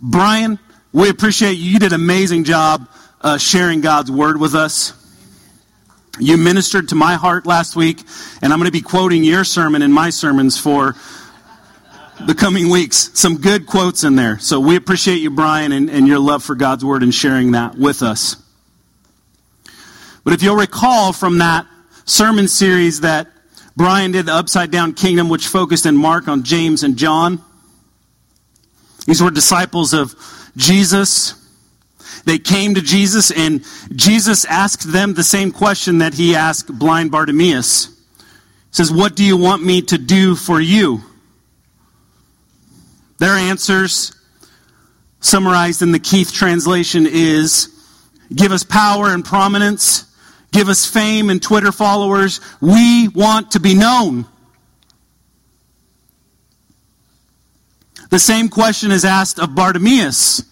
Brian, 0.00 0.58
we 0.92 1.08
appreciate 1.08 1.52
you. 1.52 1.70
You 1.70 1.78
did 1.78 1.92
an 1.92 2.00
amazing 2.00 2.44
job 2.44 2.86
uh, 3.22 3.38
sharing 3.38 3.80
God's 3.80 4.10
word 4.10 4.38
with 4.38 4.54
us. 4.54 4.92
You 6.18 6.36
ministered 6.36 6.90
to 6.90 6.94
my 6.94 7.14
heart 7.14 7.46
last 7.46 7.74
week, 7.74 8.02
and 8.42 8.52
I'm 8.52 8.58
going 8.58 8.68
to 8.68 8.72
be 8.72 8.82
quoting 8.82 9.24
your 9.24 9.44
sermon 9.44 9.80
in 9.80 9.90
my 9.90 10.10
sermons 10.10 10.58
for 10.58 10.94
the 12.26 12.34
coming 12.34 12.68
weeks. 12.68 13.10
Some 13.14 13.38
good 13.38 13.66
quotes 13.66 14.04
in 14.04 14.16
there. 14.16 14.38
So 14.38 14.60
we 14.60 14.76
appreciate 14.76 15.16
you, 15.16 15.30
Brian, 15.30 15.72
and, 15.72 15.88
and 15.88 16.06
your 16.06 16.18
love 16.18 16.44
for 16.44 16.54
God's 16.54 16.84
word 16.84 17.02
and 17.02 17.14
sharing 17.14 17.52
that 17.52 17.74
with 17.74 18.02
us. 18.02 18.36
But 20.24 20.34
if 20.34 20.42
you'll 20.42 20.56
recall 20.56 21.14
from 21.14 21.38
that 21.38 21.66
sermon 22.04 22.48
series 22.48 23.00
that 23.00 23.28
Brian 23.76 24.12
did, 24.12 24.26
the 24.26 24.34
Upside 24.34 24.70
Down 24.70 24.92
Kingdom, 24.92 25.30
which 25.30 25.46
focused 25.46 25.86
in 25.86 25.96
Mark 25.96 26.28
on 26.28 26.42
James 26.42 26.82
and 26.82 26.98
John, 26.98 27.42
these 29.06 29.22
were 29.22 29.30
disciples 29.30 29.94
of 29.94 30.14
Jesus. 30.56 31.34
They 32.24 32.38
came 32.38 32.74
to 32.74 32.80
Jesus, 32.80 33.30
and 33.30 33.64
Jesus 33.94 34.44
asked 34.44 34.92
them 34.92 35.14
the 35.14 35.24
same 35.24 35.50
question 35.50 35.98
that 35.98 36.14
he 36.14 36.34
asked 36.34 36.78
blind 36.78 37.10
Bartimaeus. 37.10 37.86
He 37.86 38.24
says, 38.70 38.92
What 38.92 39.16
do 39.16 39.24
you 39.24 39.36
want 39.36 39.64
me 39.64 39.82
to 39.82 39.98
do 39.98 40.34
for 40.34 40.60
you? 40.60 41.00
Their 43.18 43.34
answers, 43.34 44.14
summarized 45.20 45.82
in 45.82 45.92
the 45.92 45.98
Keith 45.98 46.32
translation, 46.32 47.06
is 47.08 47.68
give 48.34 48.52
us 48.52 48.64
power 48.64 49.12
and 49.12 49.24
prominence, 49.24 50.04
give 50.52 50.68
us 50.68 50.86
fame 50.86 51.30
and 51.30 51.40
Twitter 51.42 51.72
followers. 51.72 52.40
We 52.60 53.08
want 53.08 53.52
to 53.52 53.60
be 53.60 53.74
known. 53.74 54.26
The 58.12 58.18
same 58.18 58.50
question 58.50 58.92
is 58.92 59.06
asked 59.06 59.38
of 59.38 59.54
Bartimaeus. 59.54 60.44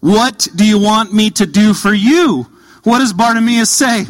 What 0.00 0.48
do 0.56 0.66
you 0.66 0.80
want 0.80 1.14
me 1.14 1.30
to 1.30 1.46
do 1.46 1.74
for 1.74 1.94
you? 1.94 2.44
What 2.82 2.98
does 2.98 3.12
Bartimaeus 3.12 3.70
say? 3.70 4.04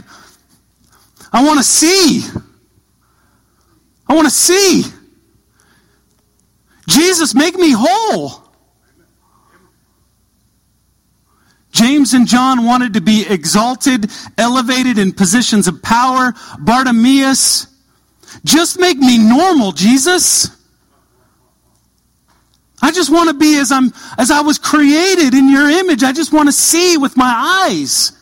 I 1.30 1.44
want 1.44 1.58
to 1.58 1.62
see. 1.62 2.26
I 4.08 4.14
want 4.14 4.26
to 4.26 4.32
see. 4.32 4.84
Jesus, 6.88 7.34
make 7.34 7.56
me 7.56 7.74
whole. 7.76 8.42
James 11.72 12.14
and 12.14 12.26
John 12.26 12.64
wanted 12.64 12.94
to 12.94 13.02
be 13.02 13.26
exalted, 13.28 14.10
elevated 14.38 14.96
in 14.96 15.12
positions 15.12 15.68
of 15.68 15.82
power. 15.82 16.32
Bartimaeus, 16.58 17.66
just 18.46 18.80
make 18.80 18.96
me 18.96 19.18
normal, 19.18 19.72
Jesus. 19.72 20.55
I 22.86 22.92
just 22.92 23.10
want 23.10 23.28
to 23.28 23.34
be 23.34 23.58
as 23.58 23.72
I'm 23.72 23.92
as 24.16 24.30
I 24.30 24.42
was 24.42 24.60
created 24.60 25.34
in 25.34 25.50
your 25.50 25.68
image. 25.68 26.04
I 26.04 26.12
just 26.12 26.32
want 26.32 26.46
to 26.46 26.52
see 26.52 26.96
with 26.96 27.16
my 27.16 27.66
eyes. 27.68 28.12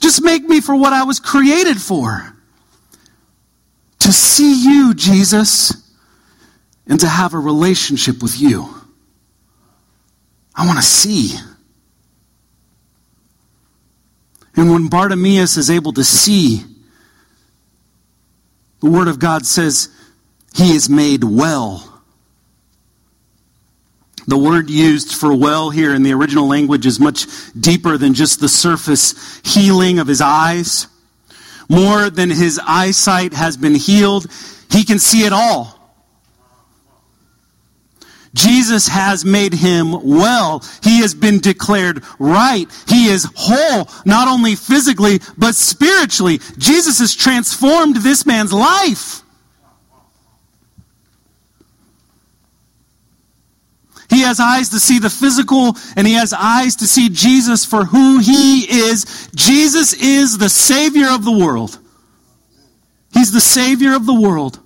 Just 0.00 0.20
make 0.20 0.42
me 0.42 0.60
for 0.60 0.74
what 0.74 0.92
I 0.92 1.04
was 1.04 1.20
created 1.20 1.80
for. 1.80 2.34
To 4.00 4.12
see 4.12 4.64
you, 4.64 4.92
Jesus, 4.94 5.94
and 6.88 6.98
to 6.98 7.06
have 7.06 7.34
a 7.34 7.38
relationship 7.38 8.20
with 8.20 8.40
you. 8.40 8.68
I 10.56 10.66
want 10.66 10.78
to 10.78 10.84
see. 10.84 11.38
And 14.56 14.72
when 14.72 14.88
Bartimaeus 14.88 15.56
is 15.56 15.70
able 15.70 15.92
to 15.92 16.02
see, 16.02 16.64
the 18.80 18.90
Word 18.90 19.06
of 19.06 19.20
God 19.20 19.46
says 19.46 19.88
he 20.54 20.72
is 20.72 20.88
made 20.88 21.24
well. 21.24 21.86
The 24.26 24.38
word 24.38 24.70
used 24.70 25.14
for 25.14 25.34
well 25.34 25.70
here 25.70 25.94
in 25.94 26.02
the 26.02 26.12
original 26.12 26.46
language 26.46 26.86
is 26.86 27.00
much 27.00 27.26
deeper 27.58 27.96
than 27.98 28.14
just 28.14 28.40
the 28.40 28.48
surface 28.48 29.40
healing 29.44 29.98
of 29.98 30.06
his 30.06 30.20
eyes. 30.20 30.86
More 31.68 32.10
than 32.10 32.30
his 32.30 32.60
eyesight 32.64 33.32
has 33.32 33.56
been 33.56 33.74
healed, 33.74 34.26
he 34.70 34.84
can 34.84 34.98
see 34.98 35.24
it 35.24 35.32
all. 35.32 35.80
Jesus 38.34 38.86
has 38.86 39.24
made 39.24 39.52
him 39.52 39.92
well. 40.04 40.64
He 40.82 41.00
has 41.00 41.14
been 41.14 41.40
declared 41.40 42.04
right. 42.18 42.66
He 42.86 43.06
is 43.06 43.28
whole, 43.34 43.88
not 44.04 44.28
only 44.28 44.54
physically, 44.54 45.20
but 45.36 45.54
spiritually. 45.54 46.40
Jesus 46.56 47.00
has 47.00 47.14
transformed 47.14 47.96
this 47.96 48.24
man's 48.26 48.52
life. 48.52 49.22
He 54.10 54.22
has 54.22 54.40
eyes 54.40 54.70
to 54.70 54.80
see 54.80 54.98
the 54.98 55.08
physical 55.08 55.76
and 55.96 56.06
he 56.06 56.14
has 56.14 56.32
eyes 56.32 56.76
to 56.76 56.86
see 56.86 57.08
Jesus 57.08 57.64
for 57.64 57.84
who 57.84 58.18
he 58.18 58.62
is. 58.68 59.30
Jesus 59.34 59.92
is 59.94 60.36
the 60.36 60.48
Savior 60.48 61.08
of 61.08 61.24
the 61.24 61.32
world. 61.32 61.78
He's 63.14 63.32
the 63.32 63.40
Savior 63.40 63.94
of 63.94 64.06
the 64.06 64.20
world. 64.20 64.58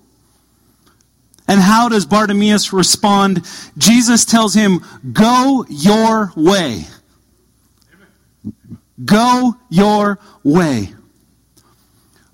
And 1.46 1.60
how 1.60 1.90
does 1.90 2.06
Bartimaeus 2.06 2.72
respond? 2.72 3.44
Jesus 3.76 4.24
tells 4.24 4.54
him, 4.54 4.80
Go 5.12 5.66
your 5.68 6.32
way. 6.34 6.86
Go 9.04 9.56
your 9.68 10.18
way. 10.42 10.94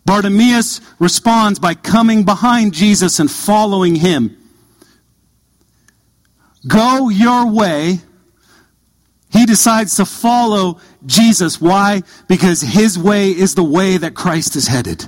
Bartimaeus 0.05 0.81
responds 1.01 1.59
by 1.59 1.75
coming 1.75 2.25
behind 2.25 2.73
Jesus 2.73 3.19
and 3.19 3.31
following 3.31 3.97
him. 3.97 4.37
Go 6.67 7.09
your 7.09 7.51
way. 7.51 8.01
He 9.31 9.47
decides 9.47 9.97
to 9.97 10.05
follow 10.05 10.81
Jesus. 11.07 11.61
Why? 11.61 12.03
Because 12.29 12.61
his 12.61 12.99
way 12.99 13.31
is 13.31 13.55
the 13.55 13.63
way 13.63 13.97
that 13.97 14.15
Christ 14.15 14.57
is 14.57 14.67
headed. 14.67 15.07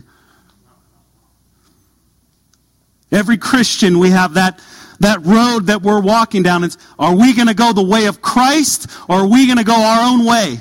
Every 3.11 3.37
Christian, 3.37 3.99
we 3.99 4.11
have 4.11 4.35
that, 4.35 4.61
that 5.01 5.25
road 5.27 5.67
that 5.67 5.83
we're 5.83 6.01
walking 6.01 6.43
down. 6.43 6.65
It's, 6.65 6.79
are 6.99 7.15
we 7.15 7.35
going 7.35 7.49
to 7.49 7.55
go 7.55 7.73
the 7.73 7.83
way 7.83 8.07
of 8.07 8.23
Christ 8.23 8.91
or 9.09 9.17
are 9.17 9.27
we 9.27 9.47
going 9.47 9.59
to 9.59 9.65
go 9.65 9.75
our 9.75 10.13
own 10.13 10.25
way? 10.25 10.59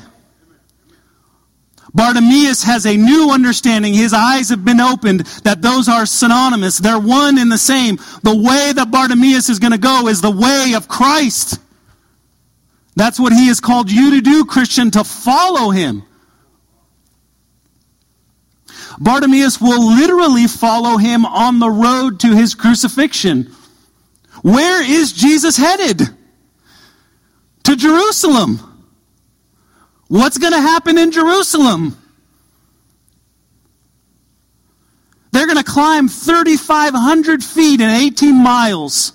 Bartimaeus 1.93 2.63
has 2.63 2.85
a 2.85 2.95
new 2.95 3.31
understanding. 3.31 3.93
His 3.93 4.13
eyes 4.13 4.49
have 4.49 4.63
been 4.63 4.79
opened 4.79 5.21
that 5.43 5.61
those 5.61 5.89
are 5.89 6.05
synonymous. 6.05 6.77
They're 6.77 6.99
one 6.99 7.37
and 7.37 7.51
the 7.51 7.57
same. 7.57 7.97
The 8.23 8.35
way 8.35 8.71
that 8.73 8.91
Bartimaeus 8.91 9.49
is 9.49 9.59
going 9.59 9.73
to 9.73 9.77
go 9.77 10.07
is 10.07 10.21
the 10.21 10.31
way 10.31 10.73
of 10.75 10.87
Christ. 10.87 11.59
That's 12.95 13.19
what 13.19 13.33
he 13.33 13.47
has 13.47 13.59
called 13.59 13.91
you 13.91 14.11
to 14.11 14.21
do, 14.21 14.45
Christian, 14.45 14.91
to 14.91 15.03
follow 15.03 15.71
him. 15.71 16.03
Bartimaeus 18.99 19.59
will 19.59 19.95
literally 19.95 20.47
follow 20.47 20.97
him 20.97 21.25
on 21.25 21.59
the 21.59 21.69
road 21.69 22.19
to 22.21 22.35
his 22.35 22.55
crucifixion. 22.55 23.53
Where 24.43 24.83
is 24.83 25.11
Jesus 25.11 25.57
headed? 25.57 26.01
To 27.63 27.75
Jerusalem. 27.75 28.70
What's 30.11 30.37
going 30.37 30.51
to 30.51 30.59
happen 30.59 30.97
in 30.97 31.13
Jerusalem? 31.13 31.97
They're 35.31 35.45
going 35.45 35.57
to 35.57 35.63
climb 35.63 36.09
3,500 36.09 37.41
feet 37.41 37.79
in 37.79 37.89
18 37.89 38.35
miles. 38.35 39.13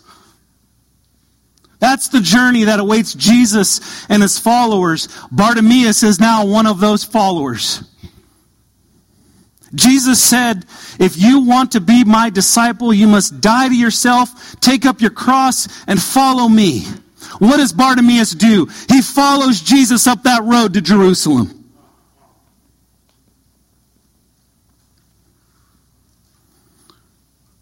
That's 1.80 2.08
the 2.08 2.20
journey 2.20 2.64
that 2.64 2.80
awaits 2.80 3.12
Jesus 3.12 4.06
and 4.08 4.22
his 4.22 4.38
followers. 4.38 5.10
Bartimaeus 5.30 6.02
is 6.02 6.18
now 6.18 6.46
one 6.46 6.66
of 6.66 6.80
those 6.80 7.04
followers. 7.04 7.82
Jesus 9.74 10.18
said, 10.18 10.64
if 10.98 11.18
you 11.18 11.40
want 11.40 11.72
to 11.72 11.80
be 11.82 12.04
my 12.04 12.30
disciple, 12.30 12.94
you 12.94 13.06
must 13.06 13.42
die 13.42 13.68
to 13.68 13.76
yourself, 13.76 14.58
take 14.60 14.86
up 14.86 15.02
your 15.02 15.10
cross, 15.10 15.68
and 15.86 16.00
follow 16.00 16.48
me. 16.48 16.86
What 17.38 17.56
does 17.56 17.72
Bartimaeus 17.72 18.32
do? 18.32 18.66
He 18.88 19.02
follows 19.02 19.60
Jesus 19.60 20.06
up 20.06 20.22
that 20.24 20.44
road 20.44 20.74
to 20.74 20.80
Jerusalem. 20.80 21.64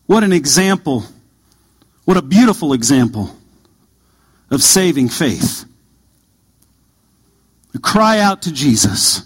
What 0.06 0.24
an 0.24 0.32
example. 0.32 1.04
What 2.04 2.16
a 2.16 2.22
beautiful 2.22 2.72
example 2.72 3.34
of 4.50 4.62
saving 4.62 5.08
faith. 5.08 5.64
You 7.72 7.80
Cry 7.80 8.18
out 8.18 8.42
to 8.42 8.52
Jesus. 8.52 9.22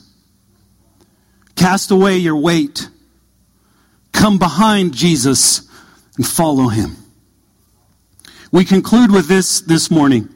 Cast 1.57 1.91
away 1.91 2.19
your 2.19 2.37
weight. 2.37 2.89
Come 4.13 4.39
behind 4.39 4.95
Jesus 4.95 5.69
and 6.17 6.27
follow 6.27 6.69
him. 6.69 6.97
We 8.51 8.65
conclude 8.65 9.11
with 9.11 9.29
this 9.29 9.61
this 9.61 9.91
morning. 9.91 10.29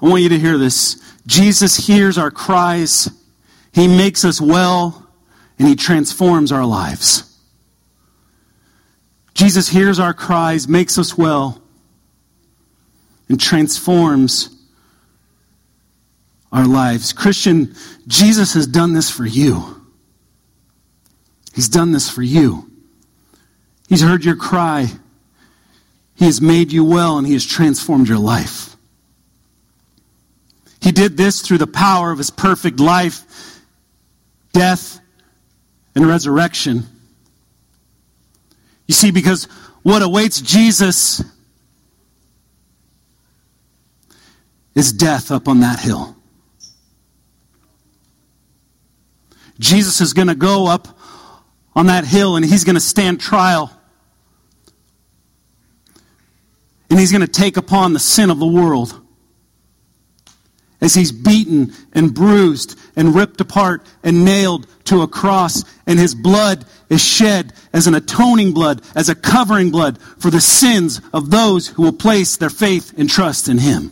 I 0.00 0.08
want 0.08 0.22
you 0.22 0.28
to 0.30 0.38
hear 0.38 0.58
this. 0.58 1.00
Jesus 1.26 1.76
hears 1.76 2.18
our 2.18 2.30
cries, 2.30 3.08
he 3.72 3.88
makes 3.88 4.24
us 4.24 4.40
well, 4.40 5.08
and 5.58 5.68
he 5.68 5.76
transforms 5.76 6.52
our 6.52 6.66
lives. 6.66 7.28
Jesus 9.32 9.68
hears 9.68 9.98
our 9.98 10.12
cries, 10.12 10.68
makes 10.68 10.98
us 10.98 11.16
well, 11.16 11.62
and 13.28 13.40
transforms 13.40 14.50
our 16.50 16.66
lives. 16.66 17.12
Christian, 17.12 17.74
Jesus 18.06 18.52
has 18.54 18.66
done 18.66 18.92
this 18.92 19.10
for 19.10 19.24
you. 19.24 19.80
He's 21.54 21.68
done 21.68 21.92
this 21.92 22.10
for 22.10 22.22
you. 22.22 22.70
He's 23.88 24.02
heard 24.02 24.24
your 24.24 24.36
cry. 24.36 24.88
He 26.22 26.26
has 26.26 26.40
made 26.40 26.70
you 26.70 26.84
well 26.84 27.18
and 27.18 27.26
he 27.26 27.32
has 27.32 27.44
transformed 27.44 28.06
your 28.06 28.20
life. 28.20 28.76
He 30.80 30.92
did 30.92 31.16
this 31.16 31.40
through 31.40 31.58
the 31.58 31.66
power 31.66 32.12
of 32.12 32.18
his 32.18 32.30
perfect 32.30 32.78
life, 32.78 33.60
death, 34.52 35.00
and 35.96 36.06
resurrection. 36.06 36.84
You 38.86 38.94
see, 38.94 39.10
because 39.10 39.46
what 39.82 40.00
awaits 40.00 40.40
Jesus 40.40 41.24
is 44.76 44.92
death 44.92 45.32
up 45.32 45.48
on 45.48 45.58
that 45.58 45.80
hill. 45.80 46.14
Jesus 49.58 50.00
is 50.00 50.12
going 50.12 50.28
to 50.28 50.36
go 50.36 50.68
up 50.68 50.86
on 51.74 51.86
that 51.86 52.04
hill 52.04 52.36
and 52.36 52.44
he's 52.44 52.62
going 52.62 52.76
to 52.76 52.80
stand 52.80 53.20
trial. 53.20 53.76
And 56.92 57.00
he's 57.00 57.10
going 57.10 57.22
to 57.22 57.26
take 57.26 57.56
upon 57.56 57.94
the 57.94 57.98
sin 57.98 58.28
of 58.28 58.38
the 58.38 58.46
world. 58.46 59.00
As 60.82 60.92
he's 60.92 61.10
beaten 61.10 61.72
and 61.94 62.12
bruised 62.12 62.78
and 62.94 63.14
ripped 63.14 63.40
apart 63.40 63.86
and 64.04 64.26
nailed 64.26 64.66
to 64.84 65.00
a 65.00 65.08
cross, 65.08 65.64
and 65.86 65.98
his 65.98 66.14
blood 66.14 66.66
is 66.90 67.02
shed 67.02 67.54
as 67.72 67.86
an 67.86 67.94
atoning 67.94 68.52
blood, 68.52 68.82
as 68.94 69.08
a 69.08 69.14
covering 69.14 69.70
blood 69.70 69.98
for 70.18 70.30
the 70.30 70.42
sins 70.42 71.00
of 71.14 71.30
those 71.30 71.66
who 71.66 71.80
will 71.80 71.94
place 71.94 72.36
their 72.36 72.50
faith 72.50 72.92
and 72.98 73.08
trust 73.08 73.48
in 73.48 73.56
him. 73.56 73.90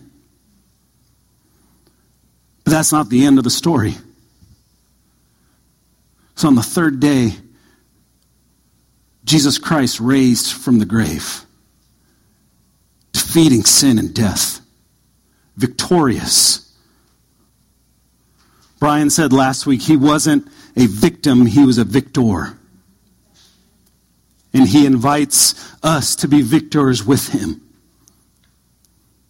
But 2.64 2.72
that's 2.72 2.92
not 2.92 3.08
the 3.08 3.24
end 3.24 3.38
of 3.38 3.44
the 3.44 3.50
story. 3.50 3.94
So 6.34 6.48
on 6.48 6.54
the 6.54 6.62
third 6.62 7.00
day, 7.00 7.32
Jesus 9.24 9.56
Christ 9.56 10.00
raised 10.00 10.52
from 10.52 10.80
the 10.80 10.84
grave, 10.84 11.46
defeating 13.30 13.62
sin 13.62 13.96
and 13.96 14.12
death, 14.12 14.60
victorious. 15.56 16.74
Brian 18.80 19.08
said 19.08 19.32
last 19.32 19.66
week 19.66 19.82
he 19.82 19.96
wasn't 19.96 20.44
a 20.76 20.86
victim, 20.86 21.46
he 21.46 21.64
was 21.64 21.78
a 21.78 21.84
victor. 21.84 22.58
And 24.52 24.66
he 24.66 24.84
invites 24.84 25.72
us 25.80 26.16
to 26.16 26.26
be 26.26 26.42
victors 26.42 27.04
with 27.04 27.28
him. 27.28 27.62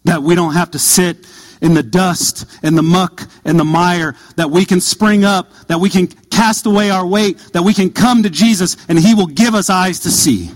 That 0.05 0.23
we 0.23 0.33
don't 0.33 0.53
have 0.53 0.71
to 0.71 0.79
sit 0.79 1.27
in 1.61 1.75
the 1.75 1.83
dust 1.83 2.47
and 2.63 2.75
the 2.75 2.81
muck 2.81 3.21
and 3.45 3.59
the 3.59 3.65
mire, 3.65 4.15
that 4.35 4.49
we 4.49 4.65
can 4.65 4.81
spring 4.81 5.23
up, 5.23 5.53
that 5.67 5.79
we 5.79 5.91
can 5.91 6.07
cast 6.07 6.65
away 6.65 6.89
our 6.89 7.05
weight, 7.05 7.37
that 7.53 7.61
we 7.61 7.75
can 7.75 7.91
come 7.91 8.23
to 8.23 8.31
Jesus 8.31 8.77
and 8.87 8.97
He 8.97 9.13
will 9.13 9.27
give 9.27 9.53
us 9.53 9.69
eyes 9.69 9.99
to 9.99 10.09
see 10.09 10.49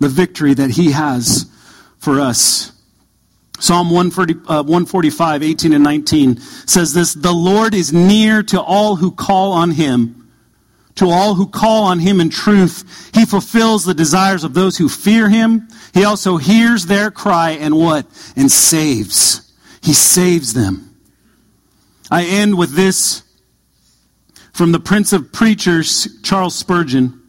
the 0.00 0.08
victory 0.08 0.54
that 0.54 0.70
He 0.70 0.90
has 0.90 1.46
for 1.98 2.20
us. 2.20 2.72
Psalm 3.58 3.88
140, 3.88 4.34
uh, 4.48 4.62
145, 4.62 5.42
18 5.42 5.72
and 5.72 5.84
19 5.84 6.36
says 6.38 6.92
this 6.92 7.14
The 7.14 7.32
Lord 7.32 7.74
is 7.74 7.92
near 7.92 8.42
to 8.44 8.60
all 8.60 8.96
who 8.96 9.10
call 9.10 9.52
on 9.52 9.70
Him. 9.70 10.22
To 10.96 11.10
all 11.10 11.34
who 11.34 11.46
call 11.46 11.84
on 11.84 11.98
Him 11.98 12.20
in 12.20 12.30
truth, 12.30 13.10
He 13.14 13.24
fulfills 13.24 13.84
the 13.84 13.94
desires 13.94 14.44
of 14.44 14.54
those 14.54 14.76
who 14.76 14.88
fear 14.88 15.28
Him. 15.28 15.68
He 15.94 16.04
also 16.04 16.36
hears 16.36 16.86
their 16.86 17.10
cry 17.10 17.52
and 17.52 17.76
what? 17.76 18.06
And 18.36 18.50
saves. 18.50 19.52
He 19.82 19.94
saves 19.94 20.52
them. 20.52 20.94
I 22.10 22.24
end 22.24 22.56
with 22.58 22.74
this 22.74 23.22
from 24.52 24.72
the 24.72 24.80
Prince 24.80 25.12
of 25.12 25.32
Preachers, 25.32 26.08
Charles 26.22 26.54
Spurgeon, 26.54 27.20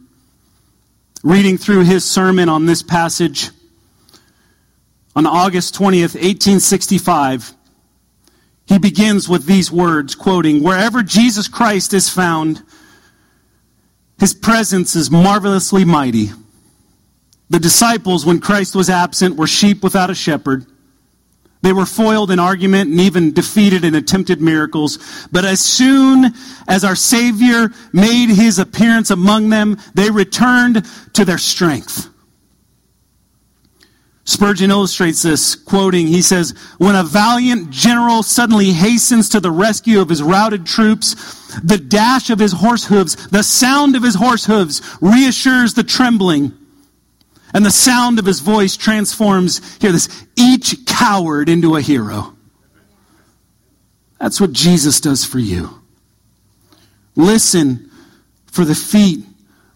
reading 1.22 1.58
through 1.58 1.84
his 1.84 2.04
sermon 2.04 2.48
on 2.48 2.64
this 2.64 2.82
passage 2.82 3.50
on 5.18 5.26
August 5.26 5.74
20th, 5.74 6.14
1865. 6.14 7.52
He 8.66 8.78
begins 8.78 9.28
with 9.28 9.46
these 9.46 9.68
words, 9.68 10.14
quoting, 10.14 10.62
Wherever 10.62 11.02
Jesus 11.02 11.48
Christ 11.48 11.92
is 11.92 12.08
found, 12.08 12.62
his 14.20 14.32
presence 14.32 14.94
is 14.94 15.10
marvelously 15.10 15.84
mighty. 15.84 16.30
The 17.50 17.58
disciples, 17.58 18.24
when 18.24 18.38
Christ 18.38 18.76
was 18.76 18.88
absent, 18.88 19.34
were 19.34 19.48
sheep 19.48 19.82
without 19.82 20.08
a 20.08 20.14
shepherd. 20.14 20.66
They 21.62 21.72
were 21.72 21.86
foiled 21.86 22.30
in 22.30 22.38
argument 22.38 22.90
and 22.90 23.00
even 23.00 23.32
defeated 23.32 23.84
in 23.84 23.96
attempted 23.96 24.40
miracles. 24.40 25.26
But 25.32 25.44
as 25.44 25.58
soon 25.58 26.32
as 26.68 26.84
our 26.84 26.94
Savior 26.94 27.70
made 27.92 28.28
his 28.28 28.60
appearance 28.60 29.10
among 29.10 29.48
them, 29.48 29.78
they 29.94 30.12
returned 30.12 30.86
to 31.14 31.24
their 31.24 31.38
strength. 31.38 32.08
Spurgeon 34.28 34.70
illustrates 34.70 35.22
this, 35.22 35.54
quoting, 35.54 36.06
he 36.06 36.20
says, 36.20 36.50
When 36.76 36.94
a 36.94 37.02
valiant 37.02 37.70
general 37.70 38.22
suddenly 38.22 38.72
hastens 38.72 39.30
to 39.30 39.40
the 39.40 39.50
rescue 39.50 40.02
of 40.02 40.10
his 40.10 40.22
routed 40.22 40.66
troops, 40.66 41.14
the 41.64 41.78
dash 41.78 42.28
of 42.28 42.38
his 42.38 42.52
horse 42.52 42.84
hooves, 42.84 43.16
the 43.28 43.42
sound 43.42 43.96
of 43.96 44.02
his 44.02 44.16
horse 44.16 44.44
hooves 44.44 44.82
reassures 45.00 45.72
the 45.72 45.82
trembling 45.82 46.52
and 47.54 47.64
the 47.64 47.70
sound 47.70 48.18
of 48.18 48.26
his 48.26 48.40
voice 48.40 48.76
transforms, 48.76 49.62
hear 49.78 49.92
this, 49.92 50.26
each 50.36 50.84
coward 50.84 51.48
into 51.48 51.76
a 51.76 51.80
hero. 51.80 52.36
That's 54.20 54.42
what 54.42 54.52
Jesus 54.52 55.00
does 55.00 55.24
for 55.24 55.38
you. 55.38 55.70
Listen 57.16 57.90
for 58.44 58.66
the 58.66 58.74
feet 58.74 59.24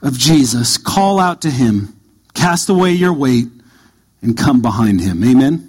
of 0.03 0.19
Jesus. 0.19 0.77
Call 0.77 1.19
out 1.19 1.41
to 1.41 1.51
him. 1.51 1.97
Cast 2.35 2.69
away 2.69 2.93
your 2.93 3.15
weight 3.15 3.49
and 4.22 4.37
come 4.37 4.62
behind 4.62 5.00
him. 5.00 5.22
Amen. 5.24 5.68